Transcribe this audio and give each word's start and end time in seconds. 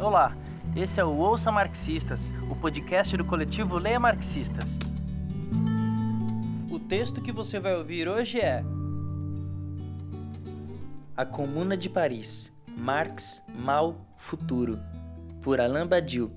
Olá, 0.00 0.32
esse 0.76 1.00
é 1.00 1.04
o 1.04 1.16
Ouça 1.16 1.50
Marxistas, 1.50 2.30
o 2.48 2.54
podcast 2.54 3.16
do 3.16 3.24
coletivo 3.24 3.76
Leia 3.78 3.98
Marxistas. 3.98 4.78
O 6.70 6.78
texto 6.78 7.20
que 7.20 7.32
você 7.32 7.58
vai 7.58 7.74
ouvir 7.74 8.08
hoje 8.08 8.38
é 8.40 8.62
A 11.16 11.26
Comuna 11.26 11.76
de 11.76 11.90
Paris, 11.90 12.52
Marx, 12.76 13.42
Mal, 13.52 13.96
Futuro, 14.16 14.78
por 15.42 15.60
Alain 15.60 15.84
Badiou. 15.84 16.30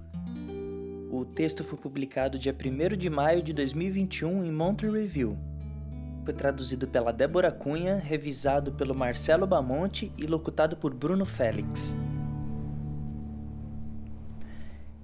O 1.12 1.23
texto 1.23 1.64
foi 1.64 1.78
publicado 1.78 2.39
dia 2.39 2.55
1 2.55 2.98
de 2.98 3.12
maio 3.12 3.43
de 3.43 3.54
2021 3.54 4.43
em 4.43 4.52
Montreux 4.52 4.91
Review. 4.96 5.38
Foi 6.25 6.34
traduzido 6.34 6.88
pela 6.88 7.14
Débora 7.14 7.52
Cunha, 7.52 7.98
revisado 7.98 8.71
pelo 8.71 8.96
Marcelo 8.96 9.46
Bamonte 9.46 10.12
e 10.18 10.25
locutado 10.25 10.75
por 10.75 10.96
Bruno 10.96 11.28
Félix. 11.28 11.96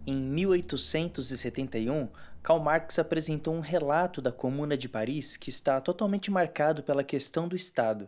Em 0.10 0.16
1871, 0.16 2.08
Karl 2.42 2.62
Marx 2.62 2.98
apresentou 2.98 3.54
um 3.54 3.60
relato 3.60 4.22
da 4.22 4.32
Comuna 4.32 4.78
de 4.78 4.88
Paris 4.88 5.36
que 5.36 5.50
está 5.50 5.82
totalmente 5.82 6.32
marcado 6.32 6.82
pela 6.82 7.04
questão 7.04 7.46
do 7.46 7.58
Estado. 7.58 8.08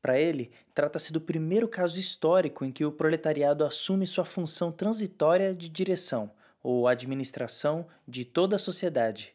Para 0.00 0.18
ele, 0.18 0.50
trata-se 0.74 1.12
do 1.12 1.20
primeiro 1.20 1.68
caso 1.68 2.00
histórico 2.00 2.64
em 2.64 2.72
que 2.72 2.82
o 2.82 2.90
proletariado 2.90 3.62
assume 3.62 4.06
sua 4.06 4.24
função 4.24 4.72
transitória 4.72 5.54
de 5.54 5.68
direção 5.68 6.30
ou 6.62 6.88
administração 6.88 7.86
de 8.06 8.24
toda 8.24 8.56
a 8.56 8.58
sociedade. 8.58 9.34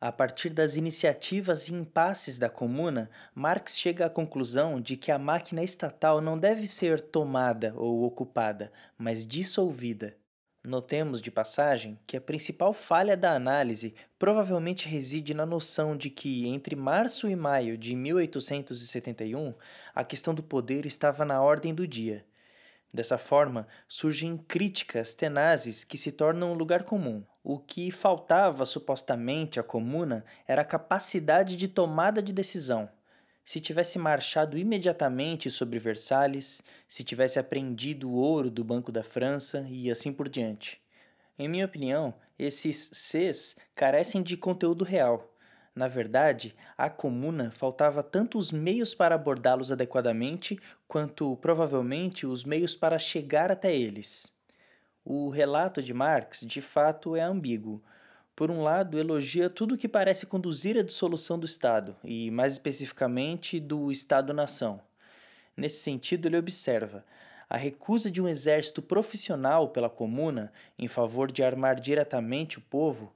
A 0.00 0.12
partir 0.12 0.50
das 0.50 0.76
iniciativas 0.76 1.68
e 1.68 1.74
impasses 1.74 2.38
da 2.38 2.48
comuna, 2.48 3.10
Marx 3.34 3.76
chega 3.76 4.06
à 4.06 4.10
conclusão 4.10 4.80
de 4.80 4.96
que 4.96 5.10
a 5.10 5.18
máquina 5.18 5.64
estatal 5.64 6.20
não 6.20 6.38
deve 6.38 6.68
ser 6.68 7.00
tomada 7.00 7.74
ou 7.76 8.04
ocupada, 8.04 8.70
mas 8.96 9.26
dissolvida. 9.26 10.19
Notemos 10.62 11.22
de 11.22 11.30
passagem 11.30 11.98
que 12.06 12.18
a 12.18 12.20
principal 12.20 12.74
falha 12.74 13.16
da 13.16 13.32
análise 13.32 13.94
provavelmente 14.18 14.86
reside 14.86 15.32
na 15.32 15.46
noção 15.46 15.96
de 15.96 16.10
que, 16.10 16.46
entre 16.46 16.76
março 16.76 17.26
e 17.26 17.34
maio 17.34 17.78
de 17.78 17.96
1871, 17.96 19.54
a 19.94 20.04
questão 20.04 20.34
do 20.34 20.42
poder 20.42 20.84
estava 20.84 21.24
na 21.24 21.40
ordem 21.40 21.74
do 21.74 21.88
dia. 21.88 22.26
Dessa 22.92 23.16
forma, 23.16 23.66
surgem 23.88 24.36
críticas 24.36 25.14
tenazes 25.14 25.82
que 25.82 25.96
se 25.96 26.12
tornam 26.12 26.52
um 26.52 26.56
lugar 26.56 26.82
comum. 26.82 27.24
O 27.42 27.58
que 27.58 27.90
faltava 27.90 28.66
supostamente 28.66 29.58
à 29.58 29.62
comuna 29.62 30.26
era 30.46 30.60
a 30.60 30.64
capacidade 30.64 31.56
de 31.56 31.68
tomada 31.68 32.20
de 32.20 32.34
decisão 32.34 32.90
se 33.44 33.60
tivesse 33.60 33.98
marchado 33.98 34.56
imediatamente 34.56 35.50
sobre 35.50 35.78
Versalhes, 35.78 36.62
se 36.86 37.02
tivesse 37.02 37.38
apreendido 37.38 38.08
o 38.08 38.14
ouro 38.14 38.50
do 38.50 38.62
Banco 38.62 38.92
da 38.92 39.02
França 39.02 39.66
e 39.68 39.90
assim 39.90 40.12
por 40.12 40.28
diante. 40.28 40.80
Em 41.38 41.48
minha 41.48 41.66
opinião, 41.66 42.14
esses 42.38 42.90
Cs 42.92 43.56
carecem 43.74 44.22
de 44.22 44.36
conteúdo 44.36 44.84
real. 44.84 45.34
Na 45.74 45.88
verdade, 45.88 46.54
à 46.76 46.90
comuna 46.90 47.50
faltava 47.50 48.02
tanto 48.02 48.36
os 48.36 48.52
meios 48.52 48.94
para 48.94 49.14
abordá-los 49.14 49.72
adequadamente, 49.72 50.58
quanto 50.86 51.36
provavelmente 51.36 52.26
os 52.26 52.44
meios 52.44 52.76
para 52.76 52.98
chegar 52.98 53.50
até 53.50 53.74
eles. 53.74 54.34
O 55.04 55.30
relato 55.30 55.82
de 55.82 55.94
Marx, 55.94 56.40
de 56.40 56.60
fato, 56.60 57.16
é 57.16 57.22
ambíguo 57.22 57.82
por 58.40 58.50
um 58.50 58.62
lado, 58.62 58.98
elogia 58.98 59.50
tudo 59.50 59.76
que 59.76 59.86
parece 59.86 60.24
conduzir 60.24 60.78
à 60.78 60.82
dissolução 60.82 61.38
do 61.38 61.44
Estado, 61.44 61.94
e 62.02 62.30
mais 62.30 62.54
especificamente 62.54 63.60
do 63.60 63.92
Estado-nação. 63.92 64.80
Nesse 65.54 65.82
sentido, 65.82 66.26
ele 66.26 66.38
observa 66.38 67.04
a 67.50 67.58
recusa 67.58 68.10
de 68.10 68.18
um 68.22 68.26
exército 68.26 68.80
profissional 68.80 69.68
pela 69.68 69.90
comuna 69.90 70.50
em 70.78 70.88
favor 70.88 71.30
de 71.30 71.42
armar 71.42 71.78
diretamente 71.78 72.56
o 72.56 72.62
povo, 72.62 73.12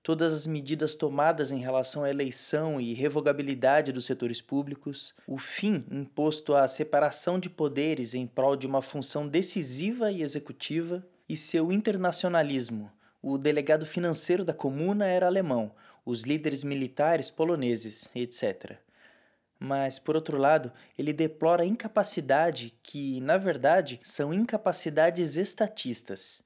todas 0.00 0.32
as 0.32 0.46
medidas 0.46 0.94
tomadas 0.94 1.50
em 1.50 1.58
relação 1.58 2.04
à 2.04 2.10
eleição 2.10 2.80
e 2.80 2.94
revogabilidade 2.94 3.90
dos 3.90 4.04
setores 4.04 4.40
públicos, 4.40 5.12
o 5.26 5.38
fim 5.38 5.84
imposto 5.90 6.54
à 6.54 6.68
separação 6.68 7.40
de 7.40 7.50
poderes 7.50 8.14
em 8.14 8.28
prol 8.28 8.54
de 8.54 8.68
uma 8.68 8.80
função 8.80 9.26
decisiva 9.26 10.12
e 10.12 10.22
executiva, 10.22 11.04
e 11.28 11.36
seu 11.36 11.72
internacionalismo, 11.72 12.92
o 13.22 13.36
delegado 13.36 13.84
financeiro 13.84 14.44
da 14.44 14.54
comuna 14.54 15.06
era 15.06 15.26
alemão, 15.26 15.72
os 16.04 16.22
líderes 16.22 16.62
militares 16.64 17.30
poloneses, 17.30 18.10
etc. 18.14 18.78
Mas, 19.58 19.98
por 19.98 20.14
outro 20.14 20.38
lado, 20.38 20.72
ele 20.96 21.12
deplora 21.12 21.64
incapacidade 21.64 22.74
que, 22.82 23.20
na 23.20 23.36
verdade, 23.36 24.00
são 24.04 24.32
incapacidades 24.32 25.36
estatistas. 25.36 26.44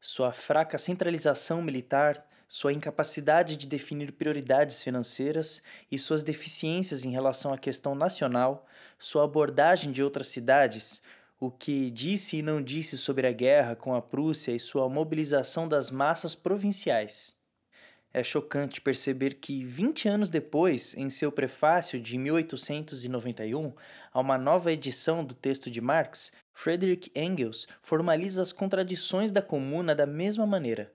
Sua 0.00 0.32
fraca 0.32 0.78
centralização 0.78 1.60
militar, 1.60 2.26
sua 2.48 2.72
incapacidade 2.72 3.56
de 3.56 3.66
definir 3.66 4.12
prioridades 4.12 4.82
financeiras 4.82 5.62
e 5.92 5.98
suas 5.98 6.22
deficiências 6.22 7.04
em 7.04 7.10
relação 7.10 7.52
à 7.52 7.58
questão 7.58 7.94
nacional, 7.94 8.66
sua 8.98 9.24
abordagem 9.24 9.92
de 9.92 10.02
outras 10.02 10.28
cidades, 10.28 11.02
o 11.40 11.50
que 11.50 11.90
disse 11.90 12.38
e 12.38 12.42
não 12.42 12.60
disse 12.60 12.98
sobre 12.98 13.26
a 13.26 13.32
guerra 13.32 13.76
com 13.76 13.94
a 13.94 14.02
Prússia 14.02 14.52
e 14.52 14.58
sua 14.58 14.88
mobilização 14.88 15.68
das 15.68 15.90
massas 15.90 16.34
provinciais. 16.34 17.38
É 18.12 18.24
chocante 18.24 18.80
perceber 18.80 19.34
que, 19.34 19.64
20 19.64 20.08
anos 20.08 20.28
depois, 20.28 20.96
em 20.96 21.08
seu 21.10 21.30
prefácio 21.30 22.00
de 22.00 22.18
1891, 22.18 23.72
a 24.12 24.20
uma 24.20 24.38
nova 24.38 24.72
edição 24.72 25.24
do 25.24 25.34
texto 25.34 25.70
de 25.70 25.80
Marx, 25.80 26.32
Friedrich 26.52 27.12
Engels 27.14 27.68
formaliza 27.82 28.42
as 28.42 28.50
contradições 28.50 29.30
da 29.30 29.42
Comuna 29.42 29.94
da 29.94 30.06
mesma 30.06 30.46
maneira, 30.46 30.90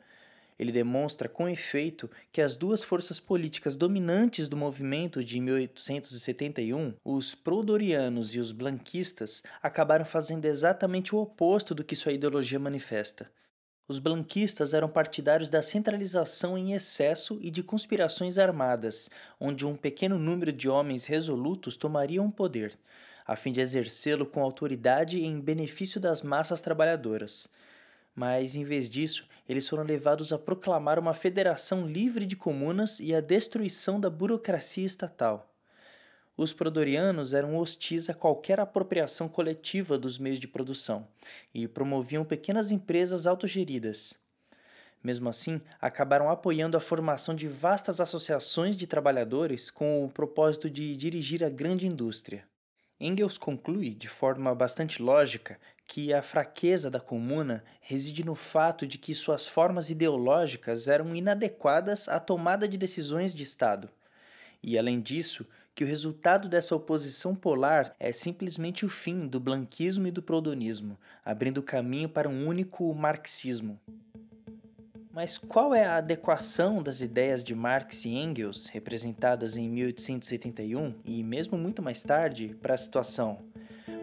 ele 0.58 0.72
demonstra 0.72 1.28
com 1.28 1.50
efeito 1.50 2.10
que 2.32 2.42
as 2.42 2.56
duas 2.56 2.84
forças 2.84 3.20
políticas 3.20 3.76
dominantes 3.76 4.48
do 4.48 4.58
movimento 4.58 5.24
de 5.24 5.40
1871, 5.40 6.94
os 7.04 7.36
prodorianos 7.36 8.36
e 8.36 8.40
os 8.40 8.52
blanquistas, 8.52 9.44
acabaram 9.62 10.06
fazendo 10.06 10.46
exatamente 10.46 11.16
o 11.16 11.20
oposto 11.20 11.74
do 11.74 11.84
que 11.84 11.96
sua 11.96 12.14
ideologia 12.14 12.60
manifesta. 12.60 13.30
Os 13.88 14.00
blanquistas 14.00 14.74
eram 14.74 14.88
partidários 14.88 15.50
da 15.50 15.62
centralização 15.62 16.58
em 16.58 16.74
excesso 16.74 17.38
e 17.42 17.52
de 17.52 17.62
conspirações 17.62 18.38
armadas, 18.38 19.10
onde 19.40 19.66
um 19.66 19.76
pequeno 19.76 20.18
número 20.18 20.54
de 20.54 20.70
homens 20.70 21.06
resolutos 21.06 21.76
tomariam 21.76 22.26
o 22.28 22.32
poder, 22.32 22.78
a 23.26 23.36
fim 23.36 23.52
de 23.52 23.60
exercê-lo 23.60 24.26
com 24.26 24.42
autoridade 24.42 25.24
em 25.24 25.40
benefício 25.40 26.00
das 26.00 26.22
massas 26.22 26.62
trabalhadoras 26.62 27.50
mas 28.16 28.56
em 28.56 28.64
vez 28.64 28.90
disso, 28.90 29.28
eles 29.48 29.68
foram 29.68 29.84
levados 29.84 30.32
a 30.32 30.38
proclamar 30.38 31.00
uma 31.00 31.14
federação 31.14 31.88
livre 31.88 32.26
de 32.26 32.36
comunas 32.36 33.00
e 33.00 33.14
a 33.14 33.22
destruição 33.22 34.00
da 34.00 34.10
burocracia 34.10 34.86
estatal. 34.86 35.50
Os 36.36 36.52
prodorianos 36.52 37.34
eram 37.34 37.56
hostis 37.58 38.10
a 38.10 38.14
qualquer 38.14 38.60
apropriação 38.60 39.30
coletiva 39.30 39.98
dos 39.98 40.18
meios 40.18 40.40
de 40.40 40.48
produção 40.48 41.08
e 41.54 41.68
promoviam 41.68 42.26
pequenas 42.26 42.72
empresas 42.72 43.28
autogeridas. 43.28 44.20
Mesmo 45.04 45.30
assim, 45.30 45.62
acabaram 45.82 46.30
apoiando 46.30 46.78
a 46.78 46.80
formação 46.80 47.36
de 47.36 47.48
vastas 47.48 48.00
associações 48.00 48.78
de 48.78 48.88
trabalhadores 48.88 49.70
com 49.70 50.04
o 50.06 50.10
propósito 50.10 50.70
de 50.70 50.96
dirigir 50.96 51.44
a 51.44 51.50
grande 51.50 51.88
indústria. 51.88 52.48
Engels 53.00 53.38
conclui, 53.38 53.92
de 53.92 54.08
forma 54.08 54.54
bastante 54.56 55.02
lógica, 55.02 55.60
que 55.86 56.14
a 56.14 56.22
fraqueza 56.22 56.90
da 56.90 57.00
comuna 57.00 57.64
reside 57.82 58.24
no 58.24 58.36
fato 58.36 58.88
de 58.88 58.98
que 58.98 59.14
suas 59.14 59.46
formas 59.46 59.90
ideológicas 59.90 60.88
eram 60.88 61.16
inadequadas 61.16 62.08
à 62.08 62.20
tomada 62.20 62.68
de 62.68 62.78
decisões 62.78 63.34
de 63.34 63.44
Estado. 63.44 63.90
E, 64.62 64.78
além 64.78 65.02
disso, 65.02 65.46
que 65.76 65.84
o 65.84 65.88
resultado 65.88 66.48
dessa 66.48 66.76
oposição 66.76 67.36
polar 67.36 67.96
é 68.00 68.12
simplesmente 68.12 68.86
o 68.86 68.90
fim 68.90 69.28
do 69.28 69.40
blanquismo 69.40 70.08
e 70.08 70.12
do 70.12 70.22
prodonismo, 70.22 70.98
abrindo 71.26 71.64
caminho 71.64 72.08
para 72.08 72.30
um 72.30 72.48
único 72.48 72.94
marxismo. 72.94 73.80
Mas 75.14 75.38
qual 75.38 75.76
é 75.76 75.86
a 75.86 75.98
adequação 75.98 76.82
das 76.82 77.00
ideias 77.00 77.44
de 77.44 77.54
Marx 77.54 78.04
e 78.04 78.10
Engels, 78.10 78.66
representadas 78.66 79.56
em 79.56 79.70
1871 79.70 80.96
e 81.06 81.22
mesmo 81.22 81.56
muito 81.56 81.84
mais 81.84 82.02
tarde, 82.02 82.58
para 82.60 82.74
a 82.74 82.78
situação? 82.78 83.38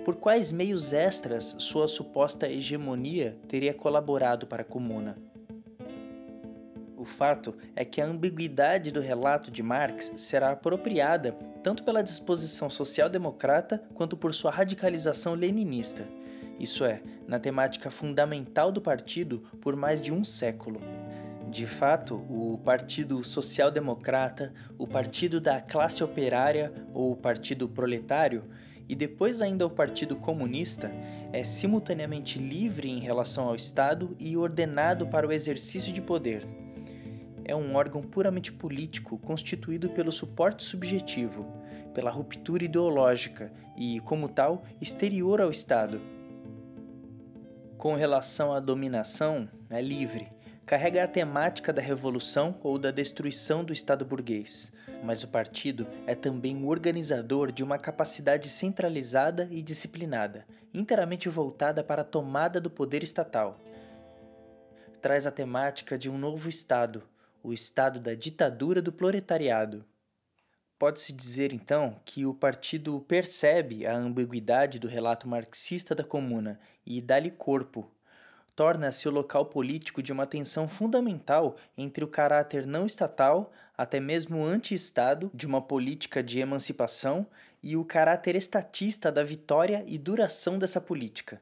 Por 0.05 0.15
quais 0.15 0.53
meios 0.53 0.93
extras 0.93 1.57
sua 1.59 1.89
suposta 1.89 2.49
hegemonia 2.49 3.37
teria 3.49 3.75
colaborado 3.75 4.47
para 4.47 4.63
a 4.63 4.65
comuna? 4.65 5.19
O 6.97 7.05
fato 7.05 7.57
é 7.75 7.85
que 7.85 8.01
a 8.01 8.07
ambiguidade 8.07 8.93
do 8.93 9.01
relato 9.01 9.51
de 9.51 9.65
Marx 9.65 10.13
será 10.15 10.53
apropriada 10.53 11.33
tanto 11.61 11.83
pela 11.83 12.05
disposição 12.05 12.71
social-democrata 12.71 13.83
quanto 13.95 14.17
por 14.17 14.33
sua 14.33 14.53
radicalização 14.53 15.35
leninista, 15.35 16.07
isso 16.61 16.85
é, 16.85 17.03
na 17.27 17.39
temática 17.39 17.91
fundamental 17.91 18.71
do 18.71 18.83
partido 18.83 19.41
por 19.63 19.75
mais 19.75 19.99
de 19.99 20.13
um 20.13 20.23
século. 20.23 20.79
De 21.51 21.67
fato, 21.67 22.15
o 22.31 22.59
Partido 22.59 23.25
Social 23.25 23.73
Democrata, 23.73 24.53
o 24.79 24.87
Partido 24.87 25.41
da 25.41 25.61
Classe 25.61 26.05
Operária 26.05 26.73
ou 26.95 27.11
o 27.11 27.17
Partido 27.17 27.69
Proletário 27.69 28.45
e 28.89 28.95
depois 28.95 29.43
ainda 29.43 29.67
o 29.67 29.71
Partido 29.71 30.15
Comunista, 30.15 30.93
é 31.33 31.43
simultaneamente 31.43 32.39
livre 32.39 32.89
em 32.89 33.01
relação 33.01 33.49
ao 33.49 33.57
Estado 33.57 34.17
e 34.17 34.37
ordenado 34.37 35.09
para 35.09 35.27
o 35.27 35.33
exercício 35.33 35.93
de 35.93 36.01
poder. 36.01 36.47
É 37.45 37.55
um 37.55 37.75
órgão 37.75 38.01
puramente 38.01 38.53
político 38.53 39.19
constituído 39.19 39.91
pelo 39.91 40.13
suporte 40.13 40.63
subjetivo, 40.63 41.45
pela 41.93 42.13
ruptura 42.13 42.65
ideológica 42.65 43.53
e, 43.77 43.99
como 44.01 44.29
tal, 44.29 44.63
exterior 44.81 45.41
ao 45.41 45.51
Estado. 45.51 46.01
Com 47.77 47.97
relação 47.97 48.53
à 48.53 48.61
dominação, 48.61 49.49
é 49.69 49.83
livre, 49.83 50.29
carrega 50.71 51.03
a 51.03 51.09
temática 51.09 51.73
da 51.73 51.83
revolução 51.83 52.57
ou 52.63 52.79
da 52.79 52.93
destruição 52.93 53.65
do 53.65 53.73
Estado 53.73 54.05
burguês, 54.05 54.73
mas 55.03 55.25
o 55.25 55.27
partido 55.27 55.85
é 56.07 56.15
também 56.15 56.63
o 56.63 56.69
organizador 56.69 57.51
de 57.51 57.65
uma 57.65 57.77
capacidade 57.77 58.49
centralizada 58.49 59.49
e 59.51 59.63
disciplinada, 59.63 60.47
inteiramente 60.73 61.29
voltada 61.29 61.83
para 61.83 62.03
a 62.03 62.05
tomada 62.05 62.61
do 62.61 62.71
poder 62.71 63.03
estatal. 63.03 63.59
Traz 65.03 65.27
a 65.27 65.33
temática 65.33 65.99
de 65.99 66.09
um 66.09 66.17
novo 66.17 66.49
Estado, 66.49 67.03
o 67.43 67.53
Estado 67.53 67.99
da 67.99 68.15
ditadura 68.15 68.81
do 68.81 68.93
proletariado. 68.93 69.85
Pode-se 70.79 71.13
dizer, 71.13 71.53
então, 71.53 72.01
que 72.05 72.25
o 72.25 72.33
partido 72.33 73.01
percebe 73.09 73.85
a 73.85 73.97
ambiguidade 73.97 74.79
do 74.79 74.87
relato 74.87 75.27
marxista 75.27 75.97
da 75.97 76.05
Comuna 76.05 76.61
e 76.87 77.03
dá-lhe 77.03 77.33
corpo, 77.33 77.91
torna-se 78.55 79.09
o 79.09 79.11
local 79.11 79.47
político 79.47 80.03
de 80.03 80.13
uma 80.13 80.27
tensão 80.27 80.69
fundamental 80.69 81.57
entre 81.77 82.05
o 82.05 82.09
caráter 82.09 82.67
não 82.67 82.87
estatal, 82.87 83.53
até 83.77 83.99
mesmo 83.99 84.45
anti-Estado, 84.45 85.31
de 85.33 85.47
uma 85.47 85.63
política 85.63 86.23
de 86.23 86.41
emancipação 86.41 87.27
e 87.63 87.77
o 87.77 87.85
caráter 87.85 88.37
estatista 88.37 89.11
da 89.11 89.23
vitória 89.23 89.85
e 89.87 89.99
duração 89.99 90.59
dessa 90.59 90.81
política. 90.81 91.41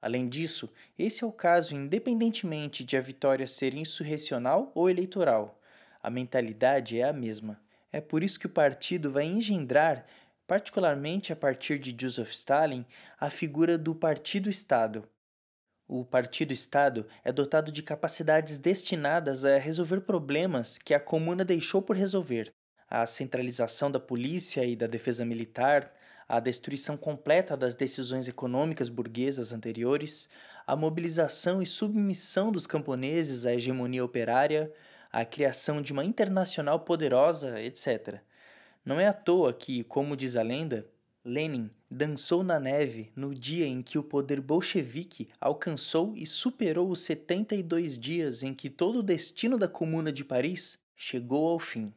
Além 0.00 0.28
disso, 0.28 0.70
esse 0.98 1.24
é 1.24 1.26
o 1.26 1.32
caso 1.32 1.74
independentemente 1.74 2.84
de 2.84 2.96
a 2.96 3.00
vitória 3.00 3.46
ser 3.46 3.74
insurrecional 3.74 4.70
ou 4.74 4.90
eleitoral. 4.90 5.58
A 6.02 6.10
mentalidade 6.10 7.00
é 7.00 7.04
a 7.04 7.12
mesma. 7.12 7.58
É 7.90 8.00
por 8.00 8.22
isso 8.22 8.38
que 8.38 8.46
o 8.46 8.50
partido 8.50 9.10
vai 9.10 9.24
engendrar, 9.24 10.04
particularmente 10.46 11.32
a 11.32 11.36
partir 11.36 11.78
de 11.78 11.96
Joseph 11.98 12.32
Stalin, 12.32 12.84
a 13.18 13.30
figura 13.30 13.78
do 13.78 13.94
Partido-Estado, 13.94 15.08
o 15.86 16.04
Partido-Estado 16.04 17.06
é 17.22 17.30
dotado 17.30 17.70
de 17.70 17.82
capacidades 17.82 18.58
destinadas 18.58 19.44
a 19.44 19.58
resolver 19.58 20.00
problemas 20.00 20.78
que 20.78 20.94
a 20.94 21.00
Comuna 21.00 21.44
deixou 21.44 21.82
por 21.82 21.96
resolver: 21.96 22.52
a 22.88 23.04
centralização 23.06 23.90
da 23.90 24.00
polícia 24.00 24.64
e 24.64 24.74
da 24.74 24.86
defesa 24.86 25.24
militar, 25.24 25.92
a 26.26 26.40
destruição 26.40 26.96
completa 26.96 27.56
das 27.56 27.74
decisões 27.74 28.28
econômicas 28.28 28.88
burguesas 28.88 29.52
anteriores, 29.52 30.28
a 30.66 30.74
mobilização 30.74 31.60
e 31.60 31.66
submissão 31.66 32.50
dos 32.50 32.66
camponeses 32.66 33.44
à 33.44 33.52
hegemonia 33.52 34.04
operária, 34.04 34.72
a 35.12 35.24
criação 35.24 35.82
de 35.82 35.92
uma 35.92 36.04
internacional 36.04 36.80
poderosa, 36.80 37.60
etc. 37.60 38.20
Não 38.84 38.98
é 38.98 39.06
à 39.06 39.12
toa 39.12 39.52
que, 39.52 39.84
como 39.84 40.16
diz 40.16 40.34
a 40.34 40.42
lenda, 40.42 40.86
Lenin 41.26 41.70
dançou 41.90 42.42
na 42.42 42.60
neve 42.60 43.10
no 43.16 43.34
dia 43.34 43.66
em 43.66 43.80
que 43.80 43.96
o 43.96 44.02
poder 44.02 44.42
bolchevique 44.42 45.30
alcançou 45.40 46.12
e 46.14 46.26
superou 46.26 46.90
os 46.90 47.00
72 47.00 47.98
dias 47.98 48.42
em 48.42 48.52
que 48.52 48.68
todo 48.68 48.98
o 48.98 49.02
destino 49.02 49.56
da 49.56 49.66
Comuna 49.66 50.12
de 50.12 50.22
Paris 50.22 50.78
chegou 50.94 51.48
ao 51.48 51.58
fim. 51.58 51.94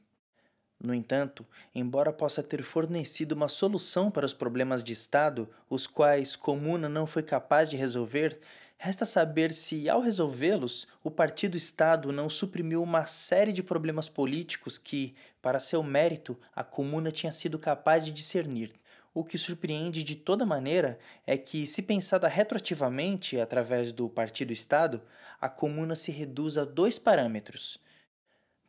No 0.81 0.94
entanto, 0.94 1.45
embora 1.75 2.13
possa 2.13 2.41
ter 2.41 2.63
fornecido 2.63 3.33
uma 3.33 3.50
solução 3.50 4.09
para 4.09 4.25
os 4.25 4.33
problemas 4.33 4.81
de 4.81 4.94
Estado, 4.94 5.50
os 5.69 5.85
quais 5.85 6.38
Comuna 6.38 6.88
não 6.88 7.06
foi 7.06 7.21
capaz 7.21 7.69
de 7.69 7.75
resolver, 7.75 8.39
resta 8.77 9.06
saber 9.06 9.51
se, 9.51 9.89
ao 9.89 10.00
resolvê-los, 10.00 10.88
o 11.03 11.12
Partido-Estado 11.12 12.13
não 12.13 12.30
suprimiu 12.30 12.81
uma 12.81 13.06
série 13.06 13.51
de 13.51 13.62
problemas 13.62 14.07
políticos 14.07 14.77
que, 14.77 15.15
para 15.41 15.59
seu 15.59 15.83
mérito, 15.83 16.39
a 16.56 16.63
Comuna 16.63 17.12
tinha 17.12 17.31
sido 17.33 17.59
capaz 17.59 18.06
de 18.06 18.12
discernir 18.12 18.71
o 19.19 19.23
que 19.23 19.35
surpreende 19.35 20.03
de 20.03 20.15
toda 20.15 20.45
maneira 20.45 20.99
é 21.25 21.35
que, 21.35 21.65
se 21.65 21.81
pensada 21.81 22.27
retroativamente 22.27 23.39
através 23.39 23.91
do 23.91 24.07
Partido-Estado, 24.07 25.01
a 25.41 25.49
comuna 25.49 25.95
se 25.95 26.11
reduz 26.11 26.55
a 26.55 26.63
dois 26.63 26.99
parâmetros. 26.99 27.79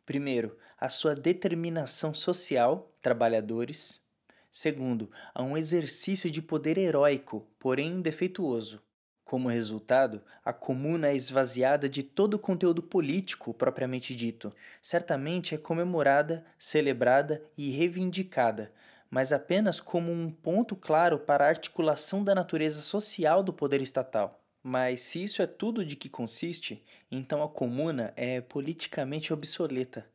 Primeiro, 0.07 0.57
a 0.79 0.89
sua 0.89 1.13
determinação 1.13 2.15
social, 2.15 2.91
trabalhadores. 2.99 4.03
Segundo, 4.51 5.11
a 5.35 5.43
um 5.43 5.55
exercício 5.55 6.31
de 6.31 6.41
poder 6.41 6.79
heróico, 6.79 7.45
porém 7.59 8.01
defeituoso. 8.01 8.81
Como 9.23 9.49
resultado, 9.49 10.23
a 10.43 10.51
comuna 10.51 11.09
é 11.09 11.15
esvaziada 11.15 11.87
de 11.87 12.01
todo 12.01 12.33
o 12.33 12.39
conteúdo 12.39 12.81
político 12.81 13.53
propriamente 13.53 14.15
dito. 14.15 14.51
Certamente 14.81 15.53
é 15.53 15.59
comemorada, 15.59 16.43
celebrada 16.57 17.39
e 17.55 17.69
reivindicada, 17.69 18.71
mas 19.09 19.31
apenas 19.31 19.79
como 19.79 20.11
um 20.11 20.29
ponto 20.29 20.75
claro 20.75 21.19
para 21.19 21.45
a 21.45 21.49
articulação 21.49 22.23
da 22.23 22.35
natureza 22.35 22.81
social 22.81 23.41
do 23.41 23.51
poder 23.51 23.81
estatal. 23.81 24.39
Mas 24.61 25.01
se 25.01 25.23
isso 25.23 25.41
é 25.41 25.47
tudo 25.47 25.85
de 25.85 25.95
que 25.95 26.09
consiste, 26.09 26.83
então 27.09 27.41
a 27.41 27.49
comuna 27.49 28.13
é 28.15 28.41
politicamente 28.41 29.33
obsoleta, 29.33 30.05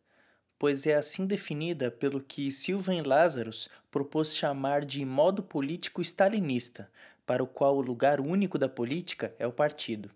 pois 0.58 0.86
é 0.86 0.94
assim 0.94 1.26
definida 1.26 1.90
pelo 1.90 2.20
que 2.20 2.52
Sylvain 2.52 3.02
Lazarus 3.02 3.68
propôs 3.90 4.34
chamar 4.36 4.84
de 4.84 5.04
modo 5.04 5.42
político 5.42 6.00
stalinista, 6.02 6.90
para 7.26 7.42
o 7.42 7.46
qual 7.46 7.76
o 7.76 7.80
lugar 7.80 8.20
único 8.20 8.58
da 8.58 8.68
política 8.68 9.34
é 9.38 9.46
o 9.46 9.52
partido. 9.52 10.10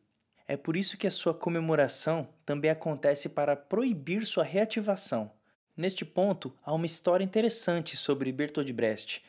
É 0.46 0.56
por 0.56 0.76
isso 0.76 0.96
que 0.96 1.06
a 1.06 1.10
sua 1.10 1.34
comemoração 1.34 2.28
também 2.44 2.70
acontece 2.70 3.28
para 3.28 3.56
proibir 3.56 4.26
sua 4.26 4.44
reativação, 4.44 5.30
Neste 5.78 6.04
ponto, 6.04 6.52
há 6.66 6.74
uma 6.74 6.86
história 6.86 7.22
interessante 7.22 7.96
sobre 7.96 8.32
Bertold 8.32 8.72
Brecht. 8.72 9.22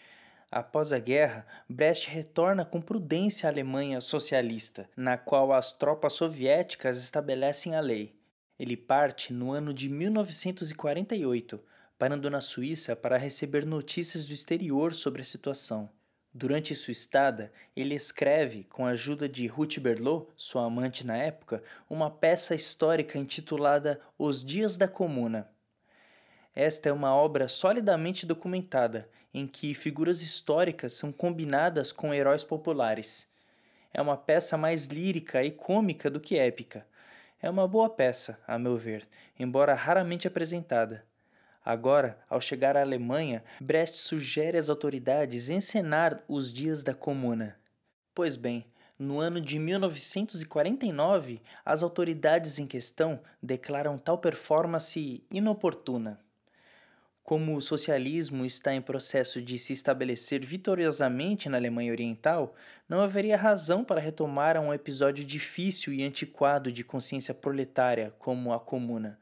Após 0.49 0.91
a 0.91 0.97
guerra, 0.97 1.45
Brecht 1.69 2.09
retorna 2.09 2.65
com 2.65 2.81
prudência 2.81 3.47
à 3.47 3.51
Alemanha 3.51 4.01
socialista, 4.01 4.89
na 4.97 5.15
qual 5.15 5.53
as 5.53 5.71
tropas 5.71 6.13
soviéticas 6.13 7.03
estabelecem 7.03 7.75
a 7.75 7.79
lei. 7.79 8.15
Ele 8.57 8.75
parte 8.75 9.31
no 9.31 9.51
ano 9.51 9.71
de 9.71 9.87
1948, 9.89 11.61
parando 11.99 12.31
na 12.31 12.41
Suíça 12.41 12.95
para 12.95 13.15
receber 13.15 13.63
notícias 13.63 14.25
do 14.25 14.33
exterior 14.33 14.95
sobre 14.95 15.21
a 15.21 15.25
situação. 15.25 15.87
Durante 16.33 16.73
sua 16.73 16.93
estada, 16.93 17.53
ele 17.75 17.93
escreve, 17.93 18.63
com 18.63 18.87
a 18.87 18.89
ajuda 18.89 19.29
de 19.29 19.45
Ruth 19.45 19.77
Berlot, 19.77 20.31
sua 20.35 20.65
amante 20.65 21.05
na 21.05 21.15
época, 21.15 21.61
uma 21.87 22.09
peça 22.09 22.55
histórica 22.55 23.19
intitulada 23.19 24.01
Os 24.17 24.43
Dias 24.43 24.77
da 24.77 24.87
Comuna. 24.87 25.47
Esta 26.61 26.89
é 26.89 26.91
uma 26.91 27.15
obra 27.15 27.47
solidamente 27.47 28.25
documentada, 28.25 29.07
em 29.33 29.47
que 29.47 29.73
figuras 29.73 30.21
históricas 30.21 30.93
são 30.93 31.09
combinadas 31.09 31.93
com 31.93 32.13
heróis 32.13 32.43
populares. 32.43 33.29
É 33.93 34.01
uma 34.01 34.17
peça 34.17 34.57
mais 34.57 34.87
lírica 34.87 35.41
e 35.41 35.51
cômica 35.51 36.09
do 36.09 36.19
que 36.19 36.37
épica. 36.37 36.85
É 37.41 37.49
uma 37.49 37.65
boa 37.65 37.89
peça, 37.89 38.37
a 38.45 38.59
meu 38.59 38.75
ver, 38.75 39.07
embora 39.39 39.73
raramente 39.73 40.27
apresentada. 40.27 41.05
Agora, 41.63 42.19
ao 42.29 42.41
chegar 42.41 42.75
à 42.75 42.81
Alemanha, 42.81 43.41
Brecht 43.61 43.95
sugere 43.95 44.57
às 44.57 44.67
autoridades 44.67 45.47
encenar 45.47 46.21
os 46.27 46.51
dias 46.51 46.83
da 46.83 46.93
Comuna. 46.93 47.57
Pois 48.13 48.35
bem, 48.35 48.65
no 48.99 49.17
ano 49.17 49.39
de 49.39 49.57
1949, 49.57 51.41
as 51.63 51.81
autoridades 51.81 52.59
em 52.59 52.67
questão 52.67 53.21
declaram 53.41 53.97
tal 53.97 54.17
performance 54.17 55.23
inoportuna. 55.31 56.19
Como 57.29 57.55
o 57.55 57.61
socialismo 57.61 58.43
está 58.43 58.73
em 58.73 58.81
processo 58.81 59.39
de 59.39 59.59
se 59.59 59.71
estabelecer 59.71 60.43
vitoriosamente 60.43 61.47
na 61.47 61.57
Alemanha 61.57 61.91
Oriental, 61.91 62.55
não 62.89 63.01
haveria 63.01 63.37
razão 63.37 63.83
para 63.83 64.01
retomar 64.01 64.57
um 64.57 64.73
episódio 64.73 65.23
difícil 65.23 65.93
e 65.93 66.01
antiquado 66.01 66.71
de 66.71 66.83
consciência 66.83 67.31
proletária 67.31 68.11
como 68.17 68.51
a 68.51 68.59
Comuna. 68.59 69.19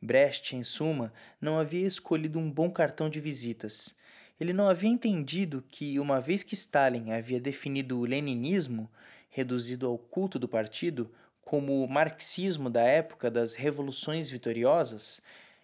Brecht, 0.00 0.54
em 0.54 0.62
suma, 0.62 1.12
não 1.40 1.58
havia 1.58 1.84
escolhido 1.84 2.38
um 2.38 2.48
bom 2.48 2.70
cartão 2.70 3.10
de 3.10 3.18
visitas. 3.18 3.96
Ele 4.38 4.52
não 4.52 4.68
havia 4.68 4.90
entendido 4.90 5.64
que, 5.68 5.98
uma 5.98 6.20
vez 6.20 6.44
que 6.44 6.54
Stalin 6.54 7.10
havia 7.10 7.40
definido 7.40 7.98
o 7.98 8.04
leninismo, 8.04 8.88
reduzido 9.28 9.88
ao 9.88 9.98
culto 9.98 10.38
do 10.38 10.46
partido, 10.46 11.10
como 11.40 11.82
o 11.82 11.88
marxismo 11.88 12.70
da 12.70 12.82
época 12.82 13.28
das 13.28 13.54
revoluções 13.54 14.30
vitoriosas, 14.30 15.20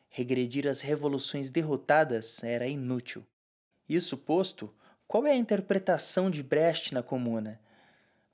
regredir 0.08 0.66
às 0.66 0.80
revoluções 0.80 1.50
derrotadas 1.50 2.42
era 2.42 2.66
inútil. 2.66 3.26
Isso 3.88 4.16
posto, 4.16 4.74
qual 5.06 5.26
é 5.26 5.32
a 5.32 5.36
interpretação 5.36 6.30
de 6.30 6.42
Brecht 6.42 6.92
na 6.92 7.02
Comuna? 7.02 7.60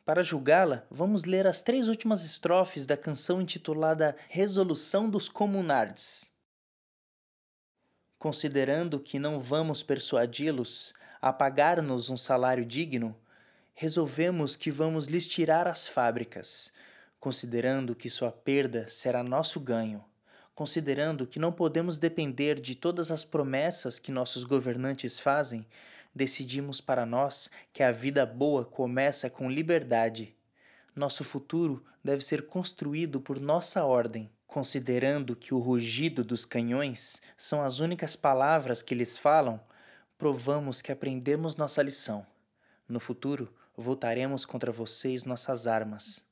Para 0.05 0.23
julgá-la, 0.23 0.85
vamos 0.91 1.25
ler 1.25 1.47
as 1.47 1.63
três 1.63 1.89
últimas 1.89 2.25
estrofes 2.25 2.85
da 2.85 2.97
canção 2.97 3.41
intitulada 3.41 4.17
Resolução 4.29 5.09
dos 5.09 5.29
Comunards. 5.29 6.35
Considerando 8.19 9.01
que 9.01 9.19
não 9.19 9.41
vamos 9.41 9.83
persuadi-los, 9.83 10.93
a 11.23 11.33
pagar-nos 11.33 12.11
um 12.11 12.19
salário 12.19 12.67
digno, 12.67 13.17
resolvemos 13.73 14.57
que 14.57 14.71
vamos 14.71 15.07
lhes 15.07 15.27
tirar 15.27 15.67
as 15.67 15.87
fábricas, 15.87 16.73
considerando 17.19 17.95
que 17.95 18.11
sua 18.11 18.31
perda 18.31 18.89
será 18.91 19.23
nosso 19.23 19.59
ganho, 19.59 20.05
considerando 20.55 21.27
que 21.27 21.39
não 21.39 21.53
podemos 21.53 21.99
depender 21.99 22.61
de 22.61 22.75
todas 22.75 23.11
as 23.11 23.25
promessas 23.25 23.99
que 23.99 24.13
nossos 24.13 24.45
governantes 24.45 25.19
fazem, 25.19 25.67
decidimos 26.15 26.81
para 26.81 27.05
nós 27.05 27.51
que 27.73 27.83
a 27.83 27.91
vida 27.91 28.25
boa 28.25 28.65
começa 28.65 29.29
com 29.29 29.51
liberdade. 29.51 30.35
Nosso 30.95 31.25
futuro 31.25 31.85
deve 32.05 32.25
ser 32.25 32.47
construído 32.47 33.21
por 33.21 33.41
nossa 33.41 33.85
ordem, 33.85 34.31
considerando 34.47 35.35
que 35.35 35.53
o 35.53 35.59
rugido 35.59 36.23
dos 36.23 36.45
canhões 36.45 37.21
são 37.37 37.65
as 37.65 37.81
únicas 37.81 38.15
palavras 38.15 38.83
que 38.83 38.95
eles 38.95 39.19
falam, 39.19 39.61
provamos 40.17 40.81
que 40.81 40.93
aprendemos 40.93 41.57
nossa 41.57 41.83
lição. 41.83 42.25
No 42.89 43.01
futuro, 43.01 43.53
voltaremos 43.77 44.45
contra 44.45 44.71
vocês 44.71 45.25
nossas 45.25 45.67
armas. 45.67 46.25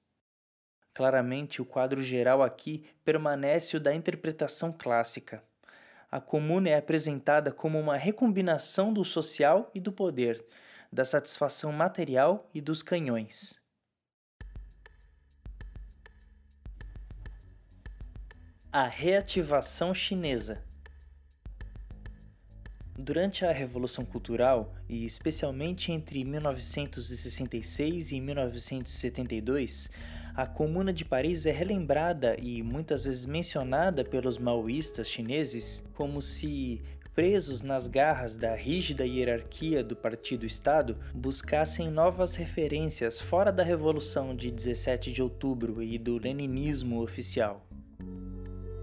Claramente, 0.95 1.63
o 1.63 1.65
quadro 1.65 2.03
geral 2.03 2.43
aqui 2.43 2.85
permanece 3.05 3.77
o 3.77 3.81
da 3.81 3.95
interpretação 3.95 4.73
clássica. 4.73 5.43
A 6.11 6.21
comuna 6.21 6.69
é 6.69 6.77
apresentada 6.77 7.51
como 7.51 7.81
uma 7.81 7.97
recombinação 7.97 8.93
do 8.93 9.05
social 9.05 9.71
e 9.75 9.81
do 9.81 9.91
poder, 9.91 10.45
da 10.93 11.05
satisfação 11.05 11.73
material 11.73 12.51
e 12.53 12.61
dos 12.61 12.83
canhões. 12.83 13.61
A 18.71 18.87
reativação 18.87 19.95
chinesa 19.95 20.63
Durante 22.95 23.45
a 23.47 23.51
Revolução 23.51 24.05
Cultural, 24.05 24.75
e 24.87 25.07
especialmente 25.07 25.91
entre 25.91 26.23
1966 26.25 28.13
e 28.13 28.21
1972, 28.21 29.91
a 30.35 30.47
Comuna 30.47 30.93
de 30.93 31.05
Paris 31.05 31.45
é 31.45 31.51
relembrada 31.51 32.37
e 32.41 32.63
muitas 32.63 33.05
vezes 33.05 33.27
mencionada 33.27 34.03
pelos 34.03 34.39
maoístas 34.39 35.09
chineses 35.09 35.85
como 35.95 36.23
se 36.23 36.81
presos 37.15 37.61
nas 37.61 37.87
garras 37.87 38.37
da 38.37 38.55
rígida 38.55 39.05
hierarquia 39.05 39.85
do 39.85 39.95
partido-estado, 39.95 40.97
buscassem 41.15 41.91
novas 41.91 42.35
referências 42.35 43.21
fora 43.21 43.53
da 43.53 43.63
Revolução 43.63 44.35
de 44.35 44.51
17 44.51 45.13
de 45.13 45.23
Outubro 45.23 45.83
e 45.83 45.99
do 45.99 46.17
leninismo 46.17 47.03
oficial. 47.03 47.67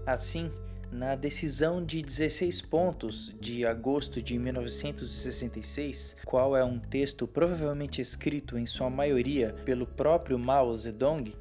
Assim, 0.06 0.50
na 0.92 1.14
decisão 1.14 1.84
de 1.84 2.02
16 2.02 2.62
pontos 2.62 3.32
de 3.40 3.64
agosto 3.64 4.20
de 4.20 4.38
1966, 4.38 6.16
qual 6.24 6.56
é 6.56 6.64
um 6.64 6.78
texto 6.78 7.28
provavelmente 7.28 8.00
escrito 8.00 8.58
em 8.58 8.66
sua 8.66 8.90
maioria 8.90 9.54
pelo 9.64 9.86
próprio 9.86 10.38
Mao 10.38 10.74
Zedong, 10.74 11.32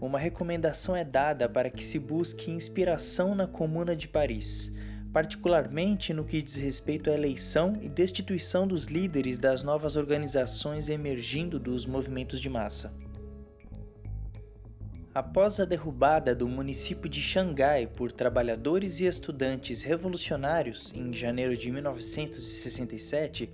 uma 0.00 0.18
recomendação 0.18 0.96
é 0.96 1.04
dada 1.04 1.48
para 1.48 1.70
que 1.70 1.84
se 1.84 1.98
busque 1.98 2.50
inspiração 2.50 3.34
na 3.34 3.46
Comuna 3.46 3.94
de 3.94 4.08
Paris, 4.08 4.72
particularmente 5.12 6.12
no 6.12 6.24
que 6.24 6.42
diz 6.42 6.56
respeito 6.56 7.08
à 7.08 7.14
eleição 7.14 7.74
e 7.80 7.88
destituição 7.88 8.66
dos 8.66 8.86
líderes 8.86 9.38
das 9.38 9.62
novas 9.62 9.96
organizações 9.96 10.88
emergindo 10.88 11.58
dos 11.58 11.86
movimentos 11.86 12.40
de 12.40 12.50
massa. 12.50 12.92
Após 15.16 15.58
a 15.58 15.64
derrubada 15.64 16.34
do 16.34 16.46
município 16.46 17.08
de 17.08 17.22
Xangai 17.22 17.86
por 17.86 18.12
trabalhadores 18.12 19.00
e 19.00 19.06
estudantes 19.06 19.82
revolucionários 19.82 20.92
em 20.94 21.10
janeiro 21.10 21.56
de 21.56 21.72
1967, 21.72 23.50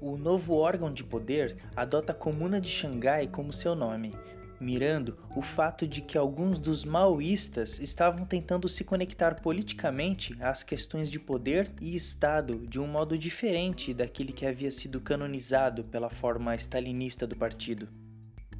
o 0.00 0.16
novo 0.16 0.56
órgão 0.56 0.92
de 0.92 1.04
poder 1.04 1.56
adota 1.76 2.10
a 2.10 2.16
Comuna 2.16 2.60
de 2.60 2.68
Xangai 2.68 3.28
como 3.28 3.52
seu 3.52 3.76
nome, 3.76 4.12
mirando 4.58 5.16
o 5.36 5.40
fato 5.40 5.86
de 5.86 6.02
que 6.02 6.18
alguns 6.18 6.58
dos 6.58 6.84
maoístas 6.84 7.78
estavam 7.78 8.26
tentando 8.26 8.68
se 8.68 8.82
conectar 8.82 9.40
politicamente 9.40 10.36
às 10.40 10.64
questões 10.64 11.08
de 11.08 11.20
poder 11.20 11.70
e 11.80 11.94
Estado 11.94 12.66
de 12.66 12.80
um 12.80 12.88
modo 12.88 13.16
diferente 13.16 13.94
daquele 13.94 14.32
que 14.32 14.46
havia 14.46 14.72
sido 14.72 15.00
canonizado 15.00 15.84
pela 15.84 16.10
forma 16.10 16.56
stalinista 16.56 17.24
do 17.24 17.36
partido. 17.36 17.86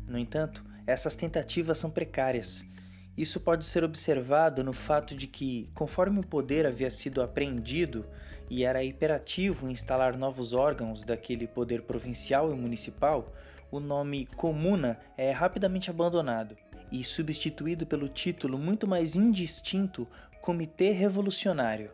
No 0.07 0.17
entanto, 0.17 0.63
essas 0.87 1.17
tentativas 1.17 1.79
são 1.79 1.91
precárias. 1.91 2.65
Isso 3.17 3.39
pode 3.41 3.65
ser 3.65 3.85
observado 3.85 4.65
no 4.65 4.73
fato 4.73 5.15
de 5.15 5.27
que, 5.27 5.71
conforme 5.73 6.19
o 6.19 6.27
poder 6.27 6.67
havia 6.67 6.91
sido 6.91 7.23
apreendido 7.23 8.05
e 8.51 8.65
era 8.65 8.85
imperativo 8.85 9.71
instalar 9.71 10.17
novos 10.17 10.53
órgãos 10.53 11.05
daquele 11.05 11.47
poder 11.47 11.83
provincial 11.83 12.53
e 12.53 12.57
municipal, 12.57 13.33
o 13.71 13.79
nome 13.81 14.27
comuna 14.37 14.99
é 15.17 15.31
rapidamente 15.31 15.91
abandonado 15.91 16.57
e 16.91 17.03
substituído 17.03 17.87
pelo 17.87 18.09
título 18.09 18.59
muito 18.59 18.87
mais 18.87 19.17
indistinto 19.17 20.07
Comitê 20.41 20.91
Revolucionário. 20.91 21.91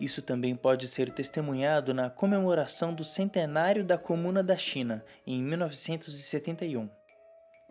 Isso 0.00 0.22
também 0.22 0.56
pode 0.56 0.88
ser 0.88 1.12
testemunhado 1.12 1.92
na 1.92 2.08
comemoração 2.08 2.94
do 2.94 3.04
centenário 3.04 3.84
da 3.84 3.98
Comuna 3.98 4.42
da 4.42 4.56
China, 4.56 5.04
em 5.26 5.42
1971 5.42 6.99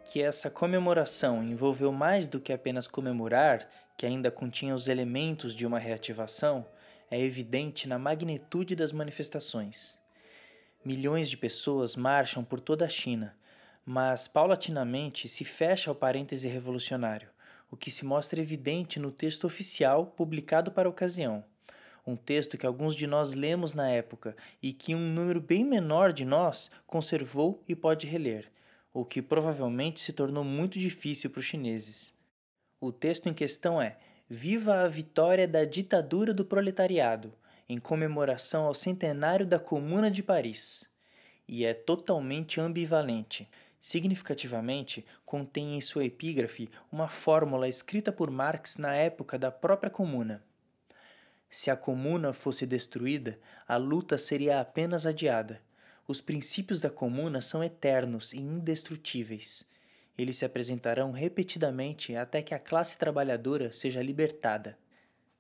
que 0.09 0.23
essa 0.23 0.49
comemoração 0.49 1.43
envolveu 1.43 1.91
mais 1.91 2.27
do 2.27 2.39
que 2.39 2.51
apenas 2.51 2.87
comemorar, 2.87 3.69
que 3.95 4.07
ainda 4.07 4.31
continha 4.31 4.73
os 4.73 4.87
elementos 4.87 5.55
de 5.55 5.67
uma 5.67 5.77
reativação, 5.77 6.65
é 7.11 7.21
evidente 7.21 7.87
na 7.87 7.99
magnitude 7.99 8.75
das 8.75 8.91
manifestações. 8.91 9.99
Milhões 10.83 11.29
de 11.29 11.37
pessoas 11.37 11.95
marcham 11.95 12.43
por 12.43 12.59
toda 12.59 12.85
a 12.85 12.89
China, 12.89 13.37
mas 13.85 14.27
paulatinamente 14.27 15.29
se 15.29 15.45
fecha 15.45 15.91
o 15.91 15.95
parêntese 15.95 16.47
revolucionário, 16.47 17.29
o 17.69 17.77
que 17.77 17.91
se 17.91 18.03
mostra 18.03 18.41
evidente 18.41 18.99
no 18.99 19.11
texto 19.11 19.45
oficial 19.45 20.07
publicado 20.07 20.71
para 20.71 20.87
a 20.87 20.91
ocasião. 20.91 21.45
Um 22.05 22.15
texto 22.15 22.57
que 22.57 22.65
alguns 22.65 22.95
de 22.95 23.05
nós 23.05 23.35
lemos 23.35 23.75
na 23.75 23.87
época 23.91 24.35
e 24.59 24.73
que 24.73 24.95
um 24.95 25.13
número 25.13 25.39
bem 25.39 25.63
menor 25.63 26.11
de 26.11 26.25
nós 26.25 26.71
conservou 26.87 27.63
e 27.67 27.75
pode 27.75 28.07
reler 28.07 28.51
o 28.93 29.05
que 29.05 29.21
provavelmente 29.21 29.99
se 29.99 30.11
tornou 30.11 30.43
muito 30.43 30.79
difícil 30.79 31.29
para 31.29 31.39
os 31.39 31.45
chineses. 31.45 32.13
O 32.81 32.91
texto 32.91 33.29
em 33.29 33.33
questão 33.33 33.81
é 33.81 33.97
Viva 34.31 34.81
a 34.81 34.87
vitória 34.87 35.47
da 35.47 35.65
ditadura 35.65 36.33
do 36.33 36.45
proletariado, 36.45 37.33
em 37.67 37.79
comemoração 37.79 38.65
ao 38.65 38.75
centenário 38.75 39.45
da 39.45 39.59
Comuna 39.59 40.11
de 40.11 40.21
Paris. 40.21 40.87
E 41.47 41.65
é 41.65 41.73
totalmente 41.73 42.61
ambivalente. 42.61 43.49
Significativamente, 43.81 45.03
contém 45.25 45.75
em 45.75 45.81
sua 45.81 46.05
epígrafe 46.05 46.69
uma 46.91 47.07
fórmula 47.07 47.67
escrita 47.67 48.11
por 48.11 48.29
Marx 48.29 48.77
na 48.77 48.93
época 48.93 49.37
da 49.39 49.51
própria 49.51 49.89
Comuna. 49.89 50.43
Se 51.49 51.71
a 51.71 51.75
Comuna 51.75 52.31
fosse 52.31 52.67
destruída, 52.67 53.39
a 53.67 53.77
luta 53.77 54.15
seria 54.17 54.59
apenas 54.59 55.07
adiada 55.07 55.59
os 56.09 56.19
princípios 56.19 56.81
da 56.81 56.89
comuna 56.89 57.39
são 57.39 57.63
eternos 57.63 58.33
e 58.33 58.39
indestrutíveis. 58.39 59.63
Eles 60.17 60.37
se 60.37 60.43
apresentarão 60.43 61.11
repetidamente 61.11 62.15
até 62.15 62.41
que 62.41 62.55
a 62.55 62.57
classe 62.57 62.97
trabalhadora 62.97 63.71
seja 63.71 64.01
libertada. 64.01 64.75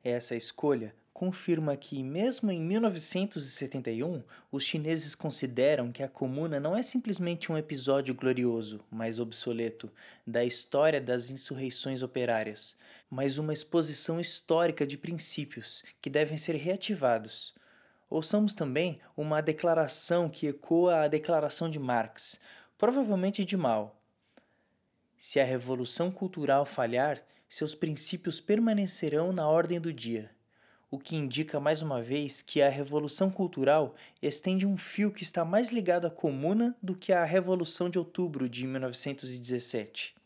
Essa 0.03 0.35
escolha 0.35 0.93
confirma 1.11 1.75
que, 1.75 2.03
mesmo 2.03 2.51
em 2.51 2.61
1971, 2.61 4.21
os 4.51 4.63
chineses 4.63 5.15
consideram 5.15 5.91
que 5.91 6.03
a 6.03 6.07
comuna 6.07 6.59
não 6.59 6.77
é 6.77 6.83
simplesmente 6.83 7.51
um 7.51 7.57
episódio 7.57 8.13
glorioso, 8.13 8.79
mas 8.91 9.19
obsoleto, 9.19 9.91
da 10.25 10.45
história 10.45 11.01
das 11.01 11.31
insurreições 11.31 12.03
operárias, 12.03 12.77
mas 13.09 13.39
uma 13.39 13.53
exposição 13.53 14.19
histórica 14.19 14.85
de 14.85 14.99
princípios 14.99 15.83
que 15.99 16.11
devem 16.11 16.37
ser 16.37 16.55
reativados, 16.57 17.55
Ouçamos 18.09 18.55
também 18.55 18.99
uma 19.15 19.39
declaração 19.39 20.27
que 20.29 20.47
ecoa 20.47 21.03
a 21.03 21.07
declaração 21.07 21.69
de 21.69 21.77
Marx, 21.77 22.39
provavelmente 22.77 23.45
de 23.45 23.55
Mao. 23.55 23.95
Se 25.19 25.39
a 25.39 25.43
revolução 25.43 26.09
cultural 26.09 26.65
falhar, 26.65 27.21
seus 27.47 27.75
princípios 27.75 28.39
permanecerão 28.41 29.31
na 29.31 29.47
ordem 29.47 29.79
do 29.79 29.93
dia, 29.93 30.31
o 30.89 30.97
que 30.97 31.15
indica 31.15 31.59
mais 31.59 31.83
uma 31.83 32.01
vez 32.01 32.41
que 32.41 32.61
a 32.61 32.69
revolução 32.69 33.29
cultural 33.29 33.93
estende 34.21 34.65
um 34.65 34.75
fio 34.75 35.11
que 35.11 35.21
está 35.21 35.45
mais 35.45 35.69
ligado 35.69 36.07
à 36.07 36.09
comuna 36.09 36.75
do 36.81 36.95
que 36.95 37.13
à 37.13 37.23
revolução 37.23 37.89
de 37.89 37.99
outubro 37.99 38.49
de 38.49 38.65
1917. 38.65 40.18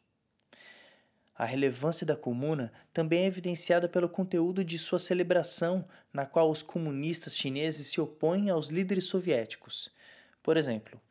A 1.35 1.45
relevância 1.45 2.05
da 2.05 2.15
comuna 2.15 2.71
também 2.93 3.23
é 3.23 3.25
evidenciada 3.25 3.89
pelo 3.89 4.07
conteúdo 4.07 4.63
de 4.63 4.77
sua 4.77 4.99
celebração, 4.99 5.83
na 6.11 6.25
qual 6.25 6.51
os 6.51 6.61
comunistas 6.61 7.35
chineses 7.35 7.87
se 7.87 7.99
opõem 7.99 8.49
aos 8.49 8.69
líderes 8.69 9.05
soviéticos. 9.05 9.91
Por 10.43 10.57
exemplo, 10.57 11.01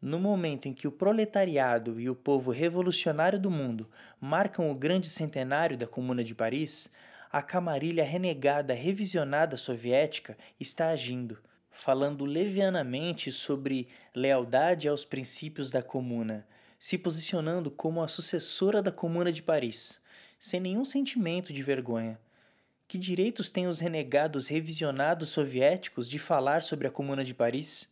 no 0.00 0.18
momento 0.18 0.68
em 0.68 0.72
que 0.72 0.88
o 0.88 0.92
proletariado 0.92 2.00
e 2.00 2.08
o 2.08 2.14
povo 2.14 2.50
revolucionário 2.50 3.38
do 3.38 3.50
mundo 3.50 3.90
marcam 4.20 4.70
o 4.70 4.74
grande 4.74 5.08
centenário 5.08 5.76
da 5.76 5.86
Comuna 5.86 6.22
de 6.22 6.34
Paris, 6.34 6.90
a 7.30 7.42
camarilha 7.42 8.04
renegada 8.04 8.72
revisionada 8.72 9.56
soviética 9.56 10.38
está 10.58 10.88
agindo, 10.88 11.38
falando 11.70 12.24
levianamente 12.24 13.30
sobre 13.30 13.88
lealdade 14.14 14.88
aos 14.88 15.04
princípios 15.04 15.70
da 15.70 15.82
Comuna, 15.82 16.46
se 16.78 16.98
posicionando 16.98 17.70
como 17.70 18.02
a 18.02 18.08
sucessora 18.08 18.82
da 18.82 18.92
Comuna 18.92 19.32
de 19.32 19.42
Paris, 19.42 20.00
sem 20.38 20.60
nenhum 20.60 20.84
sentimento 20.84 21.52
de 21.52 21.62
vergonha. 21.62 22.18
Que 22.88 22.98
direitos 22.98 23.50
têm 23.50 23.66
os 23.66 23.80
renegados 23.80 24.46
revisionados 24.46 25.30
soviéticos 25.30 26.08
de 26.08 26.18
falar 26.18 26.62
sobre 26.62 26.86
a 26.86 26.90
Comuna 26.90 27.24
de 27.24 27.34
Paris? 27.34 27.90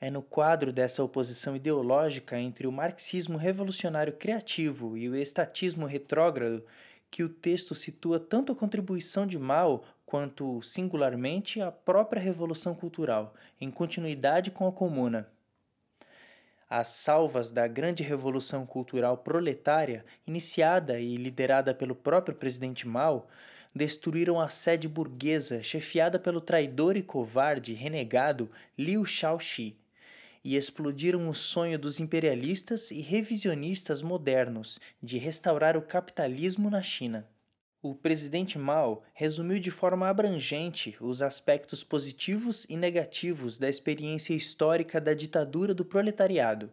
É 0.00 0.10
no 0.10 0.22
quadro 0.22 0.72
dessa 0.72 1.02
oposição 1.02 1.56
ideológica 1.56 2.38
entre 2.38 2.66
o 2.66 2.72
marxismo 2.72 3.36
revolucionário 3.36 4.12
criativo 4.12 4.96
e 4.96 5.08
o 5.08 5.16
estatismo 5.16 5.86
retrógrado 5.86 6.64
que 7.10 7.22
o 7.22 7.28
texto 7.28 7.74
situa 7.74 8.20
tanto 8.20 8.52
a 8.52 8.56
contribuição 8.56 9.26
de 9.26 9.38
Mao 9.38 9.84
quanto, 10.04 10.62
singularmente, 10.62 11.60
a 11.60 11.72
própria 11.72 12.20
revolução 12.20 12.74
cultural, 12.74 13.34
em 13.60 13.70
continuidade 13.70 14.50
com 14.50 14.66
a 14.66 14.72
comuna. 14.72 15.28
As 16.70 16.88
salvas 16.88 17.50
da 17.50 17.66
grande 17.66 18.02
revolução 18.02 18.66
cultural 18.66 19.16
proletária, 19.16 20.04
iniciada 20.26 21.00
e 21.00 21.16
liderada 21.16 21.74
pelo 21.74 21.94
próprio 21.94 22.36
presidente 22.36 22.86
Mao, 22.86 23.26
destruíram 23.74 24.38
a 24.38 24.50
sede 24.50 24.86
burguesa 24.86 25.62
chefiada 25.62 26.18
pelo 26.18 26.42
traidor 26.42 26.94
e 26.94 27.02
covarde 27.02 27.72
renegado 27.72 28.50
Liu 28.76 29.04
Shaoxi 29.06 29.78
e 30.44 30.56
explodiram 30.56 31.28
o 31.28 31.34
sonho 31.34 31.78
dos 31.78 32.00
imperialistas 32.00 32.90
e 32.90 33.00
revisionistas 33.00 34.02
modernos 34.02 34.78
de 35.02 35.16
restaurar 35.16 35.76
o 35.76 35.82
capitalismo 35.82 36.68
na 36.68 36.82
China. 36.82 37.26
O 37.80 37.94
presidente 37.94 38.58
Mao 38.58 39.04
resumiu 39.14 39.60
de 39.60 39.70
forma 39.70 40.08
abrangente 40.08 40.96
os 41.00 41.22
aspectos 41.22 41.84
positivos 41.84 42.66
e 42.68 42.76
negativos 42.76 43.56
da 43.56 43.68
experiência 43.68 44.34
histórica 44.34 45.00
da 45.00 45.14
ditadura 45.14 45.72
do 45.72 45.84
proletariado. 45.84 46.72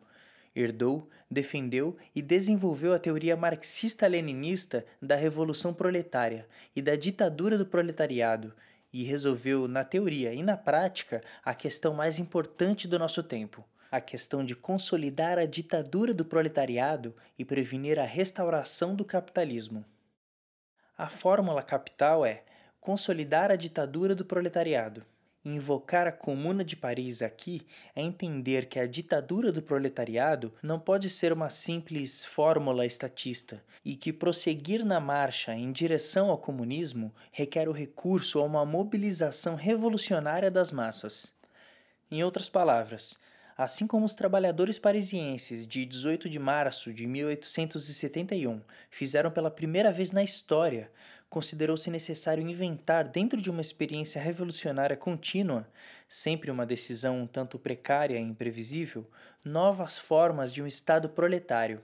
Herdou, 0.55 1.07
defendeu 1.29 1.95
e 2.15 2.23
desenvolveu 2.23 2.91
a 2.91 2.97
teoria 2.97 3.37
marxista-leninista 3.37 4.83
da 4.99 5.15
revolução 5.15 5.75
proletária 5.75 6.47
e 6.75 6.81
da 6.81 6.95
ditadura 6.95 7.55
do 7.55 7.67
proletariado, 7.67 8.51
e 8.91 9.03
resolveu, 9.03 9.67
na 9.67 9.83
teoria 9.83 10.33
e 10.33 10.41
na 10.41 10.57
prática, 10.57 11.21
a 11.43 11.53
questão 11.53 11.93
mais 11.93 12.17
importante 12.17 12.87
do 12.87 12.97
nosso 12.97 13.21
tempo: 13.21 13.63
a 13.91 14.01
questão 14.01 14.43
de 14.43 14.55
consolidar 14.55 15.37
a 15.37 15.45
ditadura 15.45 16.15
do 16.15 16.25
proletariado 16.25 17.15
e 17.37 17.45
prevenir 17.45 17.99
a 17.99 18.05
restauração 18.05 18.95
do 18.95 19.05
capitalismo. 19.05 19.85
A 20.97 21.09
fórmula 21.09 21.61
capital 21.61 22.25
é 22.25 22.43
consolidar 22.79 23.51
a 23.51 23.57
ditadura 23.57 24.15
do 24.15 24.23
proletariado. 24.23 25.03
Invocar 25.43 26.07
a 26.07 26.11
Comuna 26.11 26.63
de 26.63 26.77
Paris 26.77 27.21
aqui 27.21 27.67
é 27.93 28.01
entender 28.01 28.67
que 28.67 28.79
a 28.79 28.87
ditadura 28.87 29.51
do 29.51 29.61
proletariado 29.61 30.53
não 30.63 30.79
pode 30.79 31.09
ser 31.09 31.33
uma 31.33 31.49
simples 31.49 32.23
fórmula 32.23 32.85
estatista 32.85 33.61
e 33.83 33.97
que 33.97 34.13
prosseguir 34.13 34.85
na 34.85 35.01
marcha 35.01 35.53
em 35.53 35.69
direção 35.69 36.29
ao 36.29 36.37
comunismo 36.37 37.13
requer 37.29 37.67
o 37.67 37.73
recurso 37.73 38.39
a 38.39 38.43
uma 38.43 38.65
mobilização 38.65 39.55
revolucionária 39.55 40.49
das 40.49 40.71
massas. 40.71 41.29
Em 42.09 42.23
outras 42.23 42.47
palavras, 42.47 43.19
Assim 43.57 43.87
como 43.87 44.05
os 44.05 44.13
trabalhadores 44.13 44.77
parisienses 44.77 45.65
de 45.65 45.85
18 45.85 46.27
de 46.29 46.37
março 46.37 46.91
de 46.91 47.07
1871 47.07 48.59
fizeram 48.89 49.31
pela 49.31 49.49
primeira 49.49 49.93
vez 49.93 50.11
na 50.11 50.21
história, 50.21 50.91
considerou-se 51.29 51.89
necessário 51.89 52.45
inventar, 52.45 53.07
dentro 53.07 53.41
de 53.41 53.49
uma 53.49 53.61
experiência 53.61 54.21
revolucionária 54.21 54.97
contínua, 54.97 55.65
sempre 56.05 56.51
uma 56.51 56.65
decisão 56.65 57.21
um 57.21 57.25
tanto 57.25 57.57
precária 57.57 58.17
e 58.17 58.21
imprevisível, 58.21 59.09
novas 59.41 59.97
formas 59.97 60.51
de 60.51 60.61
um 60.61 60.67
Estado 60.67 61.07
proletário. 61.07 61.81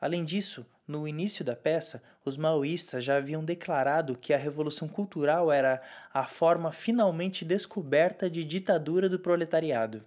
Além 0.00 0.24
disso, 0.24 0.66
no 0.88 1.06
início 1.06 1.44
da 1.44 1.54
peça, 1.54 2.02
os 2.24 2.36
maoístas 2.36 3.04
já 3.04 3.18
haviam 3.18 3.44
declarado 3.44 4.18
que 4.18 4.34
a 4.34 4.36
Revolução 4.36 4.88
Cultural 4.88 5.52
era 5.52 5.80
a 6.12 6.24
forma 6.24 6.72
finalmente 6.72 7.44
descoberta 7.44 8.28
de 8.28 8.42
ditadura 8.42 9.08
do 9.08 9.20
proletariado. 9.20 10.04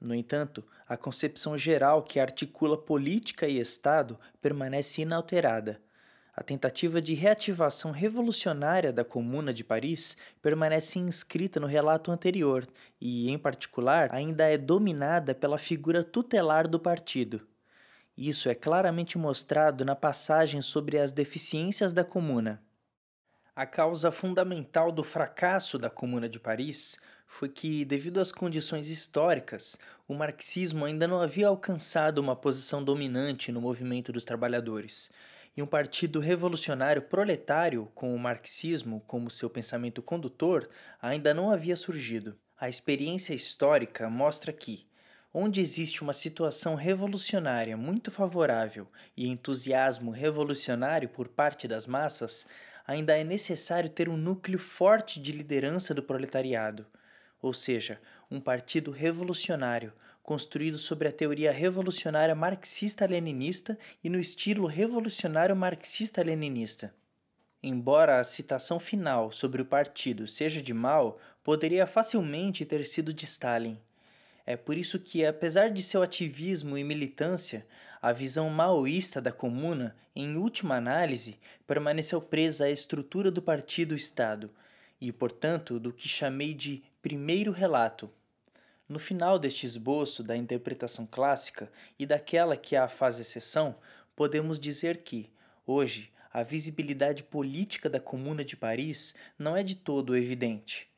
No 0.00 0.14
entanto, 0.14 0.64
a 0.86 0.96
concepção 0.96 1.58
geral 1.58 2.02
que 2.02 2.20
articula 2.20 2.76
política 2.76 3.48
e 3.48 3.58
Estado 3.58 4.18
permanece 4.40 5.02
inalterada. 5.02 5.80
A 6.32 6.42
tentativa 6.44 7.02
de 7.02 7.14
reativação 7.14 7.90
revolucionária 7.90 8.92
da 8.92 9.04
Comuna 9.04 9.52
de 9.52 9.64
Paris 9.64 10.16
permanece 10.40 11.00
inscrita 11.00 11.58
no 11.58 11.66
relato 11.66 12.12
anterior 12.12 12.64
e, 13.00 13.28
em 13.28 13.36
particular, 13.36 14.14
ainda 14.14 14.44
é 14.44 14.56
dominada 14.56 15.34
pela 15.34 15.58
figura 15.58 16.04
tutelar 16.04 16.68
do 16.68 16.78
partido. 16.78 17.44
Isso 18.16 18.48
é 18.48 18.54
claramente 18.54 19.18
mostrado 19.18 19.84
na 19.84 19.96
passagem 19.96 20.62
sobre 20.62 20.96
as 20.98 21.10
deficiências 21.10 21.92
da 21.92 22.04
Comuna. 22.04 22.62
A 23.58 23.66
causa 23.66 24.12
fundamental 24.12 24.92
do 24.92 25.02
fracasso 25.02 25.80
da 25.80 25.90
Comuna 25.90 26.28
de 26.28 26.38
Paris 26.38 26.96
foi 27.26 27.48
que, 27.48 27.84
devido 27.84 28.20
às 28.20 28.30
condições 28.30 28.88
históricas, 28.88 29.76
o 30.06 30.14
marxismo 30.14 30.84
ainda 30.84 31.08
não 31.08 31.20
havia 31.20 31.48
alcançado 31.48 32.18
uma 32.18 32.36
posição 32.36 32.84
dominante 32.84 33.50
no 33.50 33.60
movimento 33.60 34.12
dos 34.12 34.24
trabalhadores, 34.24 35.10
e 35.56 35.60
um 35.60 35.66
partido 35.66 36.20
revolucionário 36.20 37.02
proletário 37.02 37.90
com 37.96 38.14
o 38.14 38.18
marxismo 38.20 39.02
como 39.08 39.28
seu 39.28 39.50
pensamento 39.50 40.00
condutor 40.02 40.68
ainda 41.02 41.34
não 41.34 41.50
havia 41.50 41.74
surgido. 41.74 42.38
A 42.56 42.68
experiência 42.68 43.34
histórica 43.34 44.08
mostra 44.08 44.52
que, 44.52 44.86
onde 45.34 45.60
existe 45.60 46.00
uma 46.00 46.12
situação 46.12 46.76
revolucionária 46.76 47.76
muito 47.76 48.08
favorável 48.12 48.86
e 49.16 49.26
entusiasmo 49.26 50.12
revolucionário 50.12 51.08
por 51.08 51.26
parte 51.26 51.66
das 51.66 51.88
massas, 51.88 52.46
ainda 52.88 53.16
é 53.16 53.22
necessário 53.22 53.88
ter 53.88 54.08
um 54.08 54.16
núcleo 54.16 54.58
forte 54.58 55.20
de 55.20 55.30
liderança 55.30 55.94
do 55.94 56.02
proletariado 56.02 56.84
ou 57.40 57.52
seja, 57.52 58.00
um 58.30 58.40
partido 58.40 58.90
revolucionário, 58.90 59.92
construído 60.22 60.76
sobre 60.76 61.08
a 61.08 61.12
teoria 61.12 61.50
revolucionária 61.50 62.34
marxista-leninista 62.34 63.78
e 64.02 64.10
no 64.10 64.18
estilo 64.18 64.66
revolucionário 64.66 65.56
marxista-leninista. 65.56 66.94
Embora 67.62 68.20
a 68.20 68.24
citação 68.24 68.78
final 68.78 69.32
sobre 69.32 69.62
o 69.62 69.66
partido 69.66 70.26
seja 70.26 70.60
de 70.60 70.74
Mao, 70.74 71.18
poderia 71.42 71.86
facilmente 71.86 72.64
ter 72.64 72.84
sido 72.84 73.12
de 73.12 73.24
Stalin. 73.24 73.78
É 74.44 74.56
por 74.56 74.76
isso 74.76 74.98
que, 74.98 75.24
apesar 75.24 75.68
de 75.70 75.82
seu 75.82 76.02
ativismo 76.02 76.76
e 76.78 76.84
militância, 76.84 77.66
a 78.00 78.12
visão 78.12 78.48
maoísta 78.48 79.20
da 79.20 79.32
comuna, 79.32 79.96
em 80.14 80.36
última 80.36 80.76
análise, 80.76 81.38
permaneceu 81.66 82.20
presa 82.20 82.66
à 82.66 82.70
estrutura 82.70 83.30
do 83.30 83.42
partido-Estado 83.42 84.50
e, 85.00 85.12
portanto, 85.12 85.78
do 85.78 85.92
que 85.92 86.08
chamei 86.08 86.54
de 86.54 86.82
primeiro 87.02 87.52
relato. 87.52 88.10
No 88.88 88.98
final 88.98 89.38
deste 89.38 89.66
esboço 89.66 90.22
da 90.22 90.36
interpretação 90.36 91.06
clássica 91.06 91.70
e 91.98 92.06
daquela 92.06 92.56
que 92.56 92.74
a 92.74 92.88
faz 92.88 93.18
exceção, 93.18 93.76
podemos 94.16 94.58
dizer 94.58 94.98
que, 94.98 95.30
hoje, 95.66 96.10
a 96.32 96.42
visibilidade 96.42 97.22
política 97.22 97.88
da 97.88 98.00
Comuna 98.00 98.44
de 98.44 98.56
Paris 98.56 99.14
não 99.38 99.56
é 99.56 99.62
de 99.62 99.74
todo 99.74 100.16
evidente. 100.16 100.88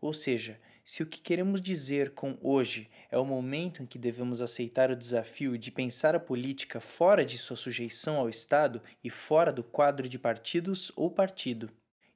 Ou 0.00 0.12
seja, 0.12 0.58
se 0.84 1.02
o 1.02 1.06
que 1.06 1.20
queremos 1.20 1.60
dizer 1.60 2.10
com 2.10 2.36
hoje 2.42 2.90
é 3.10 3.16
o 3.16 3.24
momento 3.24 3.82
em 3.82 3.86
que 3.86 3.98
devemos 3.98 4.40
aceitar 4.40 4.90
o 4.90 4.96
desafio 4.96 5.56
de 5.56 5.70
pensar 5.70 6.14
a 6.14 6.20
política 6.20 6.80
fora 6.80 7.24
de 7.24 7.38
sua 7.38 7.56
sujeição 7.56 8.16
ao 8.16 8.28
Estado 8.28 8.82
e 9.02 9.08
fora 9.08 9.52
do 9.52 9.62
quadro 9.62 10.08
de 10.08 10.18
partidos 10.18 10.90
ou 10.96 11.10
partido. 11.10 11.70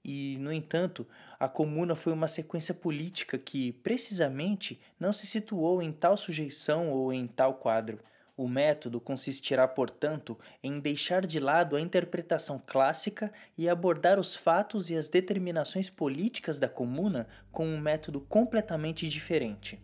E, 0.05 0.37
no 0.38 0.52
entanto, 0.52 1.07
a 1.38 1.48
comuna 1.48 1.96
foi 1.96 2.12
uma 2.12 2.29
sequência 2.29 2.72
política 2.72 3.37
que, 3.37 3.72
precisamente, 3.72 4.81
não 5.00 5.12
se 5.12 5.26
situou 5.26 5.83
em 5.83 5.92
tal 5.92 6.16
sujeição 6.16 6.90
ou 6.90 7.12
em 7.12 7.26
tal 7.26 7.55
quadro. 7.55 7.98
O 8.37 8.46
método 8.46 9.01
consistirá, 9.01 9.66
portanto, 9.66 10.38
em 10.62 10.79
deixar 10.79 11.27
de 11.27 11.40
lado 11.40 11.75
a 11.75 11.81
interpretação 11.81 12.62
clássica 12.66 13.33
e 13.57 13.66
abordar 13.66 14.18
os 14.18 14.37
fatos 14.37 14.90
e 14.90 14.96
as 14.96 15.09
determinações 15.09 15.88
políticas 15.88 16.59
da 16.59 16.68
comuna 16.68 17.27
com 17.51 17.66
um 17.66 17.81
método 17.81 18.20
completamente 18.20 19.09
diferente. 19.09 19.81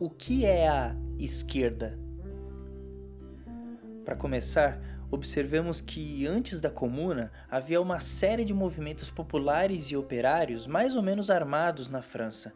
O 0.00 0.10
que 0.10 0.44
é 0.44 0.68
a 0.68 0.94
esquerda? 1.18 1.98
Para 4.04 4.14
começar, 4.14 4.78
observamos 5.10 5.80
que 5.80 6.26
antes 6.26 6.60
da 6.60 6.70
Comuna 6.70 7.32
havia 7.50 7.80
uma 7.80 8.00
série 8.00 8.44
de 8.44 8.52
movimentos 8.52 9.08
populares 9.08 9.90
e 9.90 9.96
operários 9.96 10.66
mais 10.66 10.94
ou 10.94 11.02
menos 11.02 11.30
armados 11.30 11.88
na 11.88 12.02
França, 12.02 12.52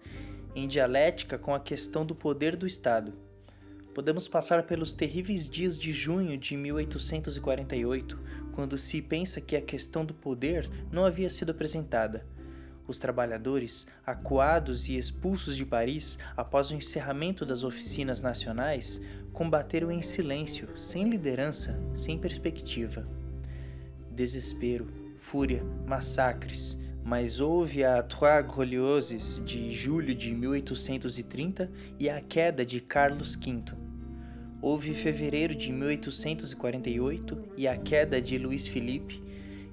em 0.54 0.66
dialética 0.66 1.38
com 1.38 1.54
a 1.54 1.60
questão 1.60 2.04
do 2.04 2.14
poder 2.14 2.56
do 2.56 2.66
Estado. 2.66 3.12
podemos 3.94 4.28
passar 4.28 4.62
pelos 4.62 4.94
terríveis 4.94 5.48
dias 5.48 5.76
de 5.76 5.92
junho 5.92 6.38
de 6.38 6.56
1848, 6.56 8.18
quando 8.52 8.78
se 8.78 9.02
pensa 9.02 9.40
que 9.40 9.56
a 9.56 9.60
questão 9.60 10.04
do 10.04 10.14
poder 10.14 10.68
não 10.90 11.04
havia 11.04 11.28
sido 11.28 11.50
apresentada. 11.50 12.24
Os 12.86 12.98
trabalhadores, 12.98 13.86
acuados 14.04 14.88
e 14.88 14.96
expulsos 14.96 15.56
de 15.56 15.64
Paris 15.64 16.18
após 16.36 16.70
o 16.70 16.74
encerramento 16.74 17.44
das 17.44 17.62
oficinas 17.62 18.20
nacionais, 18.20 19.00
combateram 19.32 19.92
em 19.92 20.02
silêncio, 20.02 20.76
sem 20.76 21.08
liderança, 21.08 21.78
sem 21.94 22.18
perspectiva. 22.18 23.06
Desespero, 24.10 24.88
fúria, 25.20 25.62
massacres, 25.86 26.76
mas 27.04 27.40
houve 27.40 27.84
a 27.84 28.02
Trois 28.02 28.44
Glorieuses 28.46 29.42
de 29.44 29.70
julho 29.70 30.14
de 30.14 30.34
1830 30.34 31.70
e 31.98 32.08
a 32.08 32.20
queda 32.20 32.64
de 32.64 32.80
Carlos 32.80 33.36
V. 33.36 33.62
Houve 34.62 34.92
fevereiro 34.92 35.54
de 35.54 35.72
1848 35.72 37.38
e 37.56 37.66
a 37.66 37.76
queda 37.76 38.20
de 38.20 38.36
Luís 38.36 38.66
Felipe, 38.66 39.22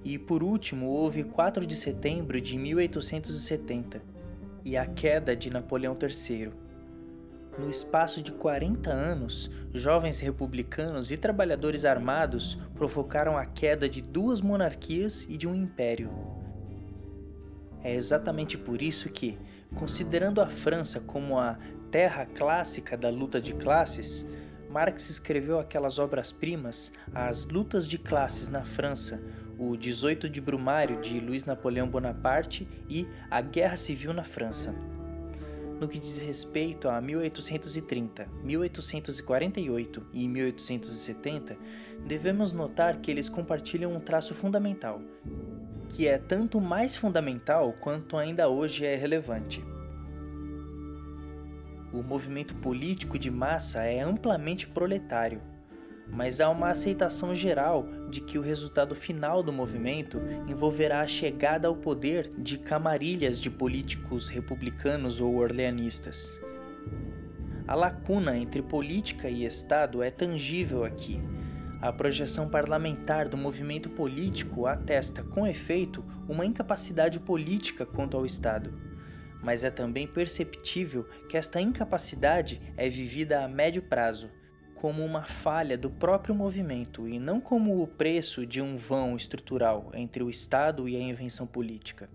e 0.03 0.17
por 0.17 0.41
último 0.41 0.87
houve 0.87 1.23
4 1.23 1.65
de 1.65 1.75
setembro 1.75 2.39
de 2.39 2.57
1870 2.57 4.01
e 4.63 4.77
a 4.77 4.85
queda 4.85 5.35
de 5.35 5.49
Napoleão 5.49 5.97
III. 6.01 6.51
No 7.57 7.69
espaço 7.69 8.21
de 8.21 8.31
40 8.31 8.89
anos, 8.89 9.49
jovens 9.73 10.19
republicanos 10.19 11.09
e 11.09 11.17
trabalhadores 11.17 11.85
armados 11.85 12.57
provocaram 12.75 13.35
a 13.35 13.45
queda 13.45 13.89
de 13.89 14.01
duas 14.01 14.39
monarquias 14.39 15.25
e 15.27 15.35
de 15.35 15.47
um 15.47 15.55
império. 15.55 16.11
É 17.83 17.95
exatamente 17.95 18.57
por 18.57 18.81
isso 18.81 19.09
que, 19.09 19.37
considerando 19.75 20.41
a 20.41 20.47
França 20.47 20.99
como 20.99 21.39
a 21.39 21.57
terra 21.91 22.25
clássica 22.25 22.97
da 22.97 23.09
luta 23.09 23.39
de 23.39 23.53
classes, 23.53 24.25
Marx 24.69 25.09
escreveu 25.09 25.59
aquelas 25.59 25.97
obras-primas, 25.97 26.91
As 27.13 27.45
Lutas 27.45 27.87
de 27.87 27.97
Classes 27.97 28.49
na 28.49 28.63
França, 28.63 29.21
o 29.57 29.75
18 29.75 30.29
de 30.29 30.41
Brumário 30.41 31.01
de 31.01 31.19
Luiz 31.19 31.45
Napoleão 31.45 31.87
Bonaparte 31.87 32.67
e 32.89 33.07
A 33.31 33.41
Guerra 33.41 33.77
Civil 33.77 34.13
na 34.13 34.23
França. 34.23 34.75
No 35.79 35.87
que 35.87 35.99
diz 35.99 36.17
respeito 36.17 36.89
a 36.89 36.99
1830, 36.99 38.27
1848 38.43 40.07
e 40.11 40.27
1870, 40.27 41.57
devemos 42.05 42.51
notar 42.51 42.97
que 42.97 43.11
eles 43.11 43.29
compartilham 43.29 43.93
um 43.93 43.99
traço 43.99 44.33
fundamental, 44.33 45.01
que 45.89 46.08
é 46.08 46.17
tanto 46.17 46.60
mais 46.60 46.95
fundamental 46.95 47.73
quanto 47.80 48.17
ainda 48.17 48.50
hoje 48.50 48.86
é 48.86 48.95
relevante. 48.95 49.63
O 51.91 52.04
movimento 52.04 52.56
político 52.56 53.17
de 53.17 53.32
massa 53.32 53.84
é 53.84 54.02
amplamente 54.02 54.67
proletário, 54.67 55.41
mas 56.10 56.39
há 56.41 56.50
uma 56.50 56.69
aceitação 56.69 57.34
geral 57.34 57.88
de 58.10 58.21
que 58.21 58.38
o 58.38 58.41
resultado 58.41 58.93
final 58.93 59.41
do 59.41 59.52
movimento 59.52 60.19
envolverá 60.47 61.02
a 61.02 61.08
chegada 61.08 61.67
ao 61.67 61.76
poder 61.76 62.32
de 62.38 62.58
camarilhas 62.58 63.39
de 63.39 63.50
políticos 63.50 64.30
republicanos 64.30 65.19
ou 65.19 65.36
orleanistas. 65.38 66.39
A 67.67 67.76
lacuna 67.76 68.38
entre 68.38 68.62
política 68.62 69.30
e 69.30 69.45
Estado 69.45 70.02
é 70.02 70.10
tangível 70.12 70.84
aqui 70.86 71.19
a 71.81 71.93
projeção 71.93 72.49
parlamentar 72.49 73.29
do 73.29 73.37
movimento 73.37 73.89
político 73.89 74.65
atesta, 74.65 75.23
com 75.23 75.45
efeito, 75.45 76.03
uma 76.27 76.45
incapacidade 76.45 77.19
política 77.19 77.85
quanto 77.85 78.17
ao 78.17 78.25
Estado. 78.25 78.73
Mas 79.41 79.63
é 79.63 79.69
também 79.69 80.07
perceptível 80.07 81.03
que 81.29 81.37
esta 81.37 81.61
incapacidade 81.61 82.61
é 82.75 82.89
vivida 82.89 83.43
a 83.43 83.47
médio 83.47 83.83
prazo, 83.83 84.29
como 84.75 85.05
uma 85.05 85.23
falha 85.23 85.77
do 85.77 85.89
próprio 85.89 86.33
movimento 86.33 87.07
e 87.07 87.19
não 87.19 87.39
como 87.39 87.81
o 87.81 87.87
preço 87.87 88.45
de 88.45 88.61
um 88.61 88.77
vão 88.77 89.15
estrutural 89.15 89.91
entre 89.93 90.23
o 90.23 90.29
Estado 90.29 90.87
e 90.89 90.95
a 90.95 90.99
invenção 90.99 91.45
política. 91.45 92.09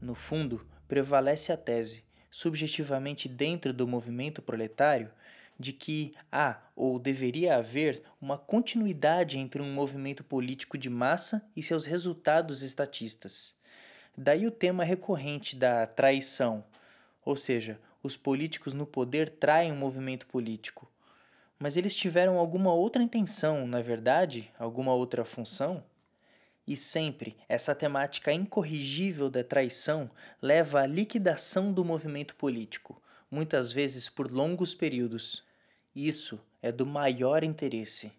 No 0.00 0.14
fundo, 0.14 0.66
prevalece 0.86 1.52
a 1.52 1.56
tese, 1.56 2.04
subjetivamente 2.30 3.28
dentro 3.28 3.72
do 3.72 3.86
movimento 3.86 4.42
proletário, 4.42 5.10
de 5.58 5.72
que 5.72 6.14
há 6.30 6.60
ou 6.74 6.98
deveria 6.98 7.56
haver 7.56 8.02
uma 8.20 8.36
continuidade 8.36 9.38
entre 9.38 9.62
um 9.62 9.72
movimento 9.72 10.24
político 10.24 10.76
de 10.76 10.90
massa 10.90 11.46
e 11.56 11.62
seus 11.62 11.84
resultados 11.84 12.62
estatistas. 12.62 13.56
Daí 14.16 14.46
o 14.46 14.50
tema 14.50 14.84
recorrente 14.84 15.56
da 15.56 15.86
traição, 15.86 16.64
ou 17.24 17.36
seja, 17.36 17.80
os 18.02 18.16
políticos 18.16 18.74
no 18.74 18.86
poder 18.86 19.28
traem 19.30 19.72
o 19.72 19.74
um 19.74 19.78
movimento 19.78 20.26
político. 20.26 20.90
Mas 21.58 21.76
eles 21.76 21.94
tiveram 21.94 22.38
alguma 22.38 22.72
outra 22.72 23.02
intenção, 23.02 23.66
na 23.66 23.80
verdade, 23.80 24.50
alguma 24.58 24.92
outra 24.92 25.24
função? 25.24 25.82
E 26.66 26.76
sempre 26.76 27.36
essa 27.48 27.74
temática 27.74 28.32
incorrigível 28.32 29.28
da 29.28 29.44
traição 29.44 30.10
leva 30.40 30.80
à 30.80 30.86
liquidação 30.86 31.72
do 31.72 31.84
movimento 31.84 32.34
político, 32.36 33.00
muitas 33.30 33.70
vezes 33.70 34.08
por 34.08 34.30
longos 34.30 34.74
períodos. 34.74 35.43
Isso 35.94 36.40
é 36.60 36.72
do 36.72 36.84
maior 36.84 37.44
interesse. 37.44 38.10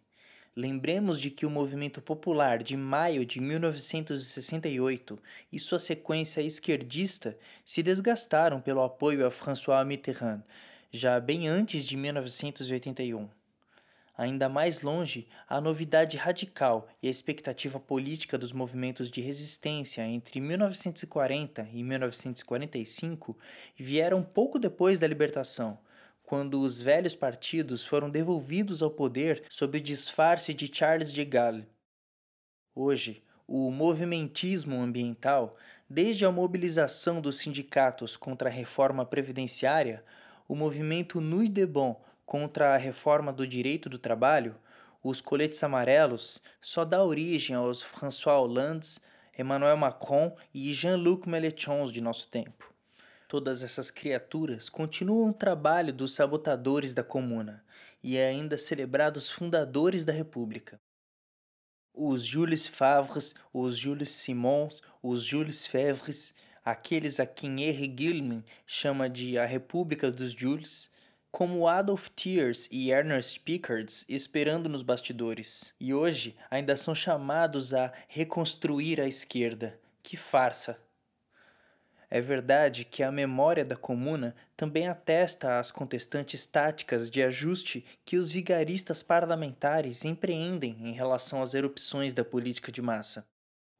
Lembremos 0.56 1.20
de 1.20 1.30
que 1.30 1.46
o 1.46 1.50
movimento 1.50 2.02
popular 2.02 2.64
de 2.64 2.78
maio 2.78 3.26
de 3.26 3.42
1968 3.42 5.20
e 5.52 5.60
sua 5.60 5.78
sequência 5.78 6.40
esquerdista 6.40 7.38
se 7.66 7.84
desgastaram 7.84 8.62
pelo 8.62 8.82
apoio 8.82 9.28
a 9.28 9.32
François 9.32 9.86
Mitterrand, 9.86 10.42
já 10.90 11.20
bem 11.20 11.50
antes 11.50 11.86
de 11.86 11.98
1981. 11.98 13.28
Ainda 14.18 14.48
mais 14.48 14.82
longe, 14.82 15.28
a 15.46 15.60
novidade 15.60 16.16
radical 16.16 16.88
e 17.04 17.10
a 17.10 17.12
expectativa 17.12 17.78
política 17.78 18.38
dos 18.38 18.54
movimentos 18.54 19.12
de 19.12 19.20
resistência 19.20 20.08
entre 20.08 20.40
1940 20.40 21.68
e 21.74 21.84
1945 21.84 23.38
vieram 23.76 24.24
pouco 24.24 24.58
depois 24.58 24.98
da 24.98 25.08
libertação, 25.08 25.78
quando 26.26 26.60
os 26.62 26.82
velhos 26.82 27.14
partidos 27.14 27.86
foram 27.86 28.10
devolvidos 28.10 28.82
ao 28.82 28.90
poder 28.90 29.44
sob 29.50 29.78
o 29.78 29.82
disfarce 29.82 30.54
de 30.54 30.70
Charles 30.74 31.14
de 31.14 31.24
Gaulle. 31.24 31.68
Hoje, 32.74 33.24
o 33.48 33.70
movimentismo 33.70 34.82
ambiental, 34.82 35.56
desde 35.90 36.26
a 36.26 36.32
mobilização 36.32 37.22
dos 37.22 37.38
sindicatos 37.38 38.18
contra 38.18 38.50
a 38.50 38.52
reforma 38.52 39.06
previdenciária, 39.06 40.04
o 40.48 40.56
movimento 40.56 41.22
Nuit 41.22 41.54
de 41.54 41.66
Bon 41.66 42.04
contra 42.26 42.74
a 42.74 42.78
reforma 42.78 43.32
do 43.32 43.46
direito 43.46 43.88
do 43.88 44.00
trabalho, 44.00 44.56
os 45.04 45.22
coletes 45.22 45.64
amarelos, 45.64 46.42
só 46.60 46.84
dá 46.84 47.04
origem 47.04 47.56
aos 47.56 47.84
François 47.84 48.42
Hollande, 48.42 48.98
Emmanuel 49.38 49.78
Macron 49.78 50.36
e 50.52 50.74
Jean-Luc 50.74 51.30
Mélenchon 51.30 51.86
de 51.86 52.02
nosso 52.02 52.28
tempo. 52.30 52.75
Todas 53.36 53.62
essas 53.62 53.92
criaturas 53.92 54.70
continuam 54.70 55.32
o 55.32 55.34
trabalho 55.34 55.92
dos 55.92 56.16
sabotadores 56.16 56.96
da 56.96 57.04
comuna 57.04 57.66
e 58.02 58.16
é 58.16 58.30
ainda 58.30 58.58
celebrado 58.58 59.18
os 59.18 59.30
fundadores 59.30 60.06
da 60.06 60.14
República. 60.14 60.80
Os 61.94 62.26
Jules 62.26 62.66
Favres, 62.66 63.36
os 63.52 63.78
Jules 63.78 64.08
Simons, 64.08 64.82
os 65.04 65.22
Jules 65.22 65.68
Fevres, 65.68 66.34
aqueles 66.64 67.20
a 67.20 67.26
quem 67.26 67.62
Henri 67.62 67.94
Gilman 67.94 68.42
chama 68.66 69.10
de 69.10 69.38
a 69.38 69.46
República 69.46 70.10
dos 70.10 70.32
Jules, 70.32 70.90
como 71.30 71.68
Adolf 71.68 72.08
Thiers 72.16 72.70
e 72.72 72.90
Ernest 72.90 73.42
Pickards 73.42 74.06
esperando 74.08 74.70
nos 74.70 74.82
bastidores, 74.82 75.76
e 75.78 75.94
hoje 75.94 76.38
ainda 76.50 76.78
são 76.78 76.96
chamados 76.96 77.74
a 77.74 77.92
reconstruir 78.08 79.02
a 79.02 79.08
esquerda. 79.10 79.78
Que 80.02 80.16
farsa! 80.16 80.85
É 82.10 82.22
verdade 82.22 82.86
que 82.86 83.02
a 83.02 83.12
memória 83.12 83.66
da 83.66 83.76
comuna 83.76 84.36
também 84.56 84.88
atesta 84.88 85.60
as 85.60 85.72
contestantes 85.72 86.46
táticas 86.46 87.10
de 87.10 87.24
ajuste 87.24 87.86
que 88.06 88.18
os 88.18 88.32
vigaristas 88.32 89.02
parlamentares 89.02 90.06
empreendem 90.06 90.78
em 90.82 90.94
relação 90.94 91.42
às 91.42 91.54
erupções 91.54 92.14
da 92.14 92.24
política 92.24 92.72
de 92.72 92.82
massa. 92.82 93.28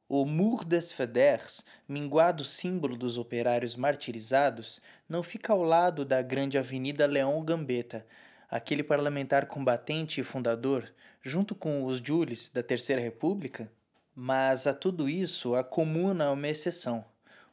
O 0.08 0.24
Mur 0.24 0.64
des 0.64 0.92
Feders, 0.92 1.64
minguado 1.88 2.44
símbolo 2.44 2.96
dos 2.96 3.18
operários 3.18 3.74
martirizados, 3.74 4.80
não 5.08 5.22
fica 5.22 5.52
ao 5.52 5.62
lado 5.62 6.04
da 6.04 6.22
grande 6.22 6.56
avenida 6.56 7.06
Leon 7.06 7.42
Gambetta, 7.42 8.06
aquele 8.48 8.84
parlamentar 8.84 9.46
combatente 9.46 10.20
e 10.20 10.24
fundador, 10.24 10.92
junto 11.20 11.56
com 11.56 11.84
os 11.84 11.98
Jules 11.98 12.48
da 12.48 12.62
Terceira 12.62 13.02
República? 13.02 13.70
Mas 14.14 14.68
a 14.68 14.72
tudo 14.72 15.08
isso 15.08 15.56
a 15.56 15.64
Comuna 15.64 16.26
é 16.26 16.28
uma 16.28 16.48
exceção, 16.48 17.04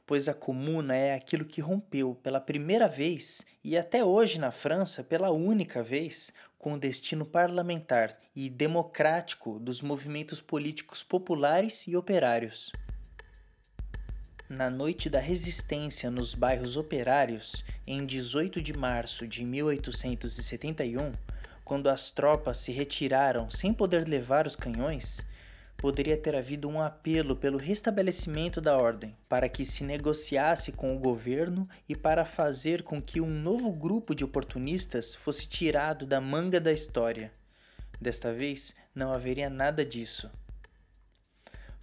pois 0.05 0.27
a 0.27 0.33
Comuna 0.33 0.95
é 0.95 1.13
aquilo 1.13 1.45
que 1.45 1.61
rompeu 1.61 2.15
pela 2.15 2.41
primeira 2.41 2.87
vez 2.87 3.45
e 3.63 3.77
até 3.77 4.03
hoje 4.03 4.39
na 4.39 4.51
França 4.51 5.03
pela 5.03 5.31
única 5.31 5.81
vez 5.81 6.31
com 6.57 6.73
o 6.73 6.79
destino 6.79 7.25
parlamentar 7.25 8.17
e 8.35 8.49
democrático 8.49 9.59
dos 9.59 9.81
movimentos 9.81 10.41
políticos 10.41 11.03
populares 11.03 11.87
e 11.87 11.95
operários. 11.95 12.71
Na 14.49 14.69
noite 14.69 15.09
da 15.09 15.19
resistência 15.19 16.11
nos 16.11 16.35
bairros 16.35 16.77
operários, 16.77 17.63
em 17.87 18.05
18 18.05 18.61
de 18.61 18.73
março 18.73 19.27
de 19.27 19.43
1871, 19.43 21.11
quando 21.65 21.89
as 21.89 22.11
tropas 22.11 22.59
se 22.59 22.71
retiraram 22.71 23.49
sem 23.49 23.73
poder 23.73 24.07
levar 24.07 24.45
os 24.45 24.55
canhões, 24.55 25.25
poderia 25.83 26.15
ter 26.15 26.33
havido 26.33 26.69
um 26.69 26.81
apelo 26.81 27.35
pelo 27.35 27.57
restabelecimento 27.57 28.61
da 28.61 28.77
ordem, 28.77 29.13
para 29.27 29.49
que 29.49 29.65
se 29.65 29.83
negociasse 29.83 30.71
com 30.71 30.95
o 30.95 30.97
governo 30.97 31.67
e 31.89 31.93
para 31.93 32.23
fazer 32.23 32.83
com 32.83 33.01
que 33.01 33.19
um 33.19 33.29
novo 33.29 33.69
grupo 33.69 34.15
de 34.15 34.23
oportunistas 34.23 35.13
fosse 35.13 35.45
tirado 35.45 36.05
da 36.05 36.21
manga 36.21 36.57
da 36.57 36.71
história. 36.71 37.33
Desta 37.99 38.31
vez, 38.31 38.73
não 38.95 39.11
haveria 39.11 39.49
nada 39.49 39.83
disso 39.83 40.31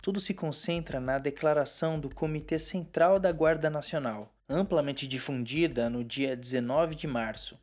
tudo 0.02 0.18
se 0.18 0.32
concentra 0.32 0.98
na 0.98 1.18
declaração 1.18 2.00
do 2.00 2.08
Comitê 2.08 2.58
Central 2.58 3.18
da 3.18 3.30
Guarda 3.30 3.68
Nacional, 3.68 4.34
amplamente 4.48 5.06
difundida 5.06 5.90
no 5.90 6.02
dia 6.02 6.34
19 6.34 6.94
de 6.94 7.06
março. 7.06 7.58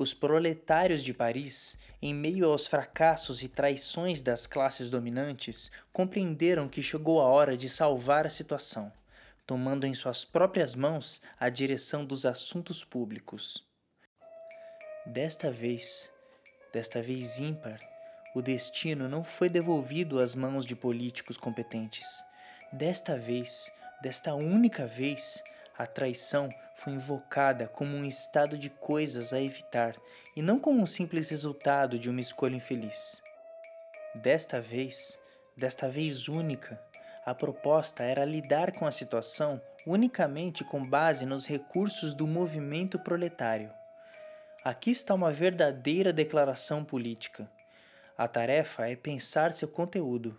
Os 0.00 0.14
proletários 0.14 1.02
de 1.02 1.12
Paris, 1.12 1.76
em 2.00 2.14
meio 2.14 2.48
aos 2.48 2.68
fracassos 2.68 3.42
e 3.42 3.48
traições 3.48 4.22
das 4.22 4.46
classes 4.46 4.92
dominantes, 4.92 5.72
compreenderam 5.92 6.68
que 6.68 6.80
chegou 6.80 7.20
a 7.20 7.24
hora 7.24 7.56
de 7.56 7.68
salvar 7.68 8.24
a 8.24 8.30
situação, 8.30 8.92
tomando 9.44 9.84
em 9.88 9.94
suas 9.94 10.24
próprias 10.24 10.76
mãos 10.76 11.20
a 11.36 11.48
direção 11.48 12.04
dos 12.04 12.24
assuntos 12.24 12.84
públicos. 12.84 13.66
Desta 15.04 15.50
vez, 15.50 16.08
desta 16.72 17.02
vez 17.02 17.40
ímpar, 17.40 17.80
o 18.36 18.40
destino 18.40 19.08
não 19.08 19.24
foi 19.24 19.48
devolvido 19.48 20.20
às 20.20 20.32
mãos 20.32 20.64
de 20.64 20.76
políticos 20.76 21.36
competentes. 21.36 22.22
Desta 22.72 23.18
vez, 23.18 23.68
desta 24.00 24.32
única 24.32 24.86
vez, 24.86 25.42
a 25.76 25.88
traição 25.88 26.48
foi 26.78 26.94
invocada 26.94 27.68
como 27.68 27.96
um 27.96 28.04
estado 28.04 28.56
de 28.56 28.70
coisas 28.70 29.32
a 29.32 29.40
evitar 29.40 29.94
e 30.34 30.40
não 30.40 30.58
como 30.58 30.80
um 30.80 30.86
simples 30.86 31.28
resultado 31.28 31.98
de 31.98 32.08
uma 32.08 32.20
escolha 32.20 32.56
infeliz. 32.56 33.22
Desta 34.14 34.60
vez, 34.60 35.20
desta 35.56 35.88
vez 35.88 36.28
única, 36.28 36.80
a 37.24 37.34
proposta 37.34 38.02
era 38.02 38.24
lidar 38.24 38.72
com 38.72 38.86
a 38.86 38.90
situação 38.90 39.60
unicamente 39.86 40.64
com 40.64 40.82
base 40.82 41.26
nos 41.26 41.46
recursos 41.46 42.14
do 42.14 42.26
movimento 42.26 42.98
proletário. 42.98 43.70
Aqui 44.64 44.90
está 44.90 45.14
uma 45.14 45.30
verdadeira 45.30 46.12
declaração 46.12 46.84
política 46.84 47.48
a 48.18 48.26
tarefa 48.26 48.88
é 48.88 48.96
pensar 48.96 49.52
seu 49.52 49.68
conteúdo, 49.68 50.36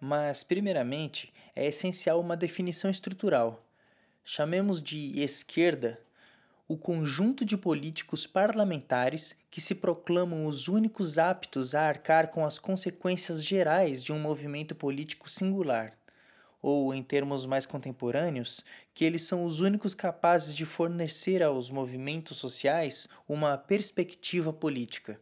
mas, 0.00 0.42
primeiramente, 0.42 1.32
é 1.54 1.64
essencial 1.64 2.20
uma 2.20 2.36
definição 2.36 2.90
estrutural. 2.90 3.61
Chamemos 4.24 4.80
de 4.80 5.20
esquerda 5.20 6.00
o 6.68 6.76
conjunto 6.76 7.44
de 7.44 7.56
políticos 7.56 8.26
parlamentares 8.26 9.36
que 9.50 9.60
se 9.60 9.74
proclamam 9.74 10.46
os 10.46 10.68
únicos 10.68 11.18
aptos 11.18 11.74
a 11.74 11.82
arcar 11.82 12.28
com 12.28 12.46
as 12.46 12.58
consequências 12.58 13.44
gerais 13.44 14.02
de 14.02 14.12
um 14.12 14.18
movimento 14.18 14.74
político 14.74 15.28
singular, 15.28 15.92
ou, 16.62 16.94
em 16.94 17.02
termos 17.02 17.44
mais 17.44 17.66
contemporâneos, 17.66 18.64
que 18.94 19.04
eles 19.04 19.24
são 19.24 19.44
os 19.44 19.60
únicos 19.60 19.94
capazes 19.94 20.54
de 20.54 20.64
fornecer 20.64 21.42
aos 21.42 21.68
movimentos 21.68 22.38
sociais 22.38 23.08
uma 23.28 23.58
perspectiva 23.58 24.52
política. 24.52 25.20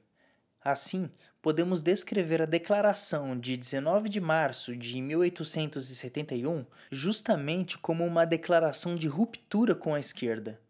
Assim, 0.62 1.10
podemos 1.42 1.80
descrever 1.80 2.42
a 2.42 2.46
Declaração 2.46 3.38
de 3.38 3.56
19 3.56 4.08
de 4.08 4.20
março 4.20 4.76
de 4.76 5.00
1871 5.00 6.66
justamente 6.90 7.78
como 7.78 8.04
uma 8.04 8.24
declaração 8.24 8.94
de 8.94 9.08
ruptura 9.08 9.74
com 9.74 9.94
a 9.94 10.00
esquerda. 10.00 10.60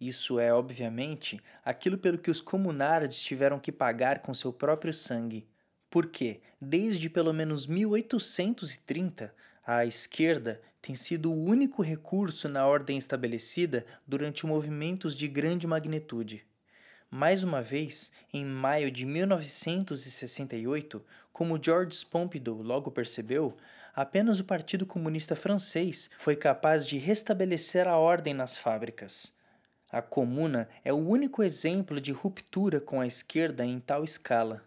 Isso 0.00 0.38
é, 0.38 0.52
obviamente, 0.52 1.40
aquilo 1.64 1.96
pelo 1.96 2.18
que 2.18 2.30
os 2.30 2.40
comunards 2.40 3.20
tiveram 3.22 3.58
que 3.58 3.72
pagar 3.72 4.20
com 4.20 4.34
seu 4.34 4.52
próprio 4.52 4.92
sangue. 4.92 5.46
Porque, 5.88 6.40
desde 6.60 7.08
pelo 7.08 7.32
menos 7.32 7.66
1830, 7.66 9.34
a 9.66 9.86
esquerda 9.86 10.60
tem 10.82 10.94
sido 10.94 11.32
o 11.32 11.44
único 11.44 11.82
recurso 11.82 12.48
na 12.48 12.66
ordem 12.66 12.98
estabelecida 12.98 13.86
durante 14.06 14.46
movimentos 14.46 15.16
de 15.16 15.26
grande 15.26 15.66
magnitude. 15.66 16.46
Mais 17.10 17.44
uma 17.44 17.62
vez, 17.62 18.12
em 18.32 18.44
maio 18.44 18.90
de 18.90 19.06
1968, 19.06 21.04
como 21.32 21.62
Georges 21.62 22.02
Pompidou 22.02 22.60
logo 22.60 22.90
percebeu, 22.90 23.56
apenas 23.94 24.40
o 24.40 24.44
Partido 24.44 24.84
Comunista 24.84 25.36
Francês 25.36 26.10
foi 26.18 26.34
capaz 26.34 26.86
de 26.86 26.98
restabelecer 26.98 27.86
a 27.86 27.96
ordem 27.96 28.34
nas 28.34 28.56
fábricas. 28.56 29.32
A 29.90 30.02
Comuna 30.02 30.68
é 30.84 30.92
o 30.92 30.96
único 30.96 31.44
exemplo 31.44 32.00
de 32.00 32.10
ruptura 32.10 32.80
com 32.80 33.00
a 33.00 33.06
esquerda 33.06 33.64
em 33.64 33.78
tal 33.78 34.02
escala. 34.02 34.64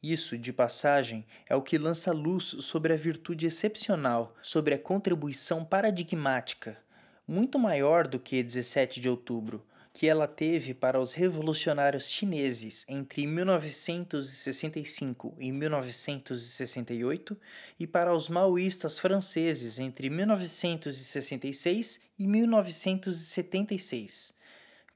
Isso, 0.00 0.38
de 0.38 0.52
passagem, 0.52 1.26
é 1.46 1.56
o 1.56 1.62
que 1.62 1.76
lança 1.76 2.12
luz 2.12 2.44
sobre 2.60 2.92
a 2.94 2.96
virtude 2.96 3.46
excepcional, 3.46 4.34
sobre 4.40 4.74
a 4.74 4.78
contribuição 4.78 5.64
paradigmática, 5.64 6.78
muito 7.26 7.58
maior 7.58 8.06
do 8.06 8.18
que 8.18 8.42
17 8.42 9.00
de 9.00 9.08
outubro, 9.08 9.62
que 9.92 10.08
ela 10.08 10.28
teve 10.28 10.72
para 10.72 11.00
os 11.00 11.12
revolucionários 11.12 12.10
chineses 12.10 12.86
entre 12.88 13.26
1965 13.26 15.34
e 15.38 15.50
1968 15.50 17.36
e 17.78 17.86
para 17.86 18.14
os 18.14 18.28
maoístas 18.28 18.98
franceses 18.98 19.78
entre 19.78 20.08
1966 20.08 22.00
e 22.18 22.26
1976, 22.26 24.32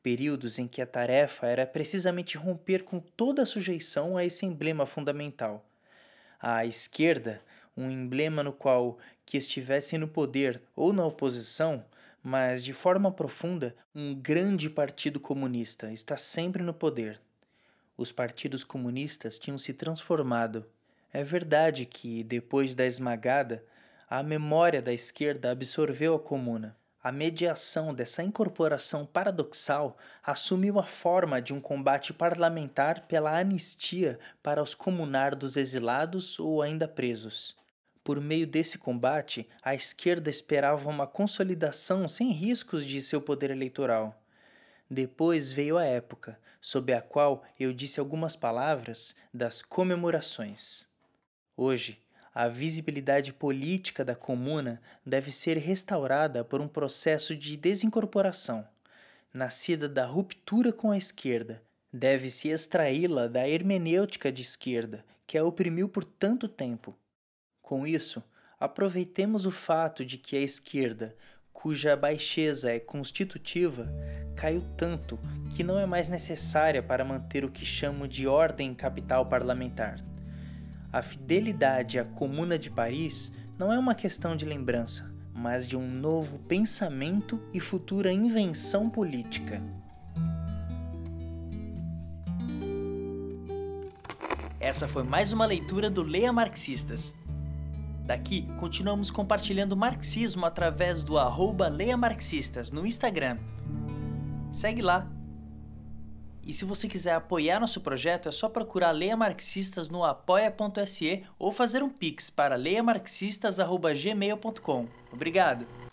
períodos 0.02 0.58
em 0.58 0.66
que 0.68 0.80
a 0.80 0.86
tarefa 0.86 1.48
era 1.48 1.66
precisamente 1.66 2.36
romper 2.36 2.84
com 2.84 3.00
toda 3.00 3.42
a 3.42 3.46
sujeição 3.46 4.16
a 4.16 4.24
esse 4.24 4.46
emblema 4.46 4.86
fundamental. 4.86 5.68
A 6.40 6.64
esquerda, 6.64 7.42
um 7.76 7.90
emblema 7.90 8.44
no 8.44 8.52
qual 8.52 8.96
que 9.26 9.36
estivessem 9.36 9.98
no 9.98 10.06
poder 10.06 10.62
ou 10.76 10.92
na 10.92 11.04
oposição, 11.04 11.84
mas 12.26 12.64
de 12.64 12.72
forma 12.72 13.12
profunda, 13.12 13.76
um 13.94 14.14
grande 14.14 14.70
partido 14.70 15.20
comunista 15.20 15.92
está 15.92 16.16
sempre 16.16 16.62
no 16.62 16.72
poder. 16.72 17.20
Os 17.98 18.10
partidos 18.10 18.64
comunistas 18.64 19.38
tinham 19.38 19.58
se 19.58 19.74
transformado. 19.74 20.64
É 21.12 21.22
verdade 21.22 21.84
que, 21.84 22.24
depois 22.24 22.74
da 22.74 22.86
esmagada, 22.86 23.62
a 24.08 24.22
memória 24.22 24.80
da 24.80 24.90
esquerda 24.90 25.50
absorveu 25.50 26.14
a 26.14 26.18
comuna. 26.18 26.74
A 27.02 27.12
mediação 27.12 27.92
dessa 27.92 28.22
incorporação 28.22 29.04
paradoxal 29.04 29.98
assumiu 30.22 30.78
a 30.78 30.84
forma 30.84 31.42
de 31.42 31.52
um 31.52 31.60
combate 31.60 32.14
parlamentar 32.14 33.02
pela 33.06 33.38
anistia 33.38 34.18
para 34.42 34.62
os 34.62 34.74
comunardos 34.74 35.58
exilados 35.58 36.40
ou 36.40 36.62
ainda 36.62 36.88
presos. 36.88 37.54
Por 38.04 38.20
meio 38.20 38.46
desse 38.46 38.76
combate, 38.76 39.48
a 39.62 39.74
esquerda 39.74 40.28
esperava 40.28 40.90
uma 40.90 41.06
consolidação 41.06 42.06
sem 42.06 42.30
riscos 42.32 42.84
de 42.84 43.00
seu 43.00 43.18
poder 43.18 43.50
eleitoral. 43.50 44.22
Depois 44.90 45.54
veio 45.54 45.78
a 45.78 45.86
época, 45.86 46.38
sob 46.60 46.92
a 46.92 47.00
qual 47.00 47.42
eu 47.58 47.72
disse 47.72 47.98
algumas 47.98 48.36
palavras 48.36 49.16
das 49.32 49.62
comemorações. 49.62 50.86
Hoje, 51.56 51.98
a 52.34 52.46
visibilidade 52.46 53.32
política 53.32 54.04
da 54.04 54.14
comuna 54.14 54.82
deve 55.06 55.32
ser 55.32 55.56
restaurada 55.56 56.44
por 56.44 56.60
um 56.60 56.68
processo 56.68 57.34
de 57.34 57.56
desincorporação, 57.56 58.68
nascida 59.32 59.88
da 59.88 60.04
ruptura 60.04 60.74
com 60.74 60.90
a 60.90 60.98
esquerda. 60.98 61.62
Deve-se 61.90 62.50
extraí-la 62.50 63.28
da 63.28 63.48
hermenêutica 63.48 64.30
de 64.30 64.42
esquerda, 64.42 65.02
que 65.26 65.38
a 65.38 65.44
oprimiu 65.44 65.88
por 65.88 66.04
tanto 66.04 66.46
tempo 66.46 66.94
com 67.64 67.86
isso, 67.86 68.22
aproveitemos 68.60 69.46
o 69.46 69.50
fato 69.50 70.04
de 70.04 70.18
que 70.18 70.36
a 70.36 70.40
esquerda, 70.40 71.16
cuja 71.50 71.96
baixeza 71.96 72.70
é 72.70 72.78
constitutiva, 72.78 73.88
caiu 74.36 74.60
tanto 74.76 75.18
que 75.56 75.64
não 75.64 75.78
é 75.78 75.86
mais 75.86 76.10
necessária 76.10 76.82
para 76.82 77.06
manter 77.06 77.42
o 77.42 77.50
que 77.50 77.64
chamo 77.64 78.06
de 78.06 78.26
ordem 78.26 78.74
capital 78.74 79.24
parlamentar. 79.24 79.96
A 80.92 81.02
fidelidade 81.02 81.98
à 81.98 82.04
Comuna 82.04 82.58
de 82.58 82.70
Paris 82.70 83.32
não 83.58 83.72
é 83.72 83.78
uma 83.78 83.94
questão 83.94 84.36
de 84.36 84.44
lembrança, 84.44 85.10
mas 85.32 85.66
de 85.66 85.74
um 85.74 85.88
novo 85.88 86.38
pensamento 86.40 87.40
e 87.52 87.60
futura 87.60 88.12
invenção 88.12 88.90
política. 88.90 89.62
Essa 94.60 94.86
foi 94.86 95.02
mais 95.02 95.32
uma 95.32 95.46
leitura 95.46 95.88
do 95.88 96.02
Leia 96.02 96.32
Marxistas. 96.32 97.14
Daqui, 98.04 98.46
continuamos 98.60 99.10
compartilhando 99.10 99.74
marxismo 99.74 100.44
através 100.44 101.02
do 101.02 101.18
arroba 101.18 101.68
Leia 101.68 101.96
Marxistas 101.96 102.70
no 102.70 102.86
Instagram. 102.86 103.38
Segue 104.52 104.82
lá. 104.82 105.10
E 106.46 106.52
se 106.52 106.66
você 106.66 106.86
quiser 106.86 107.14
apoiar 107.14 107.58
nosso 107.58 107.80
projeto, 107.80 108.28
é 108.28 108.32
só 108.32 108.50
procurar 108.50 108.90
Leia 108.90 109.16
Marxistas 109.16 109.88
no 109.88 110.04
apoia.se 110.04 111.24
ou 111.38 111.50
fazer 111.50 111.82
um 111.82 111.88
pix 111.88 112.28
para 112.28 112.56
leiamarxistas.gmail.com. 112.56 114.86
Obrigado! 115.10 115.83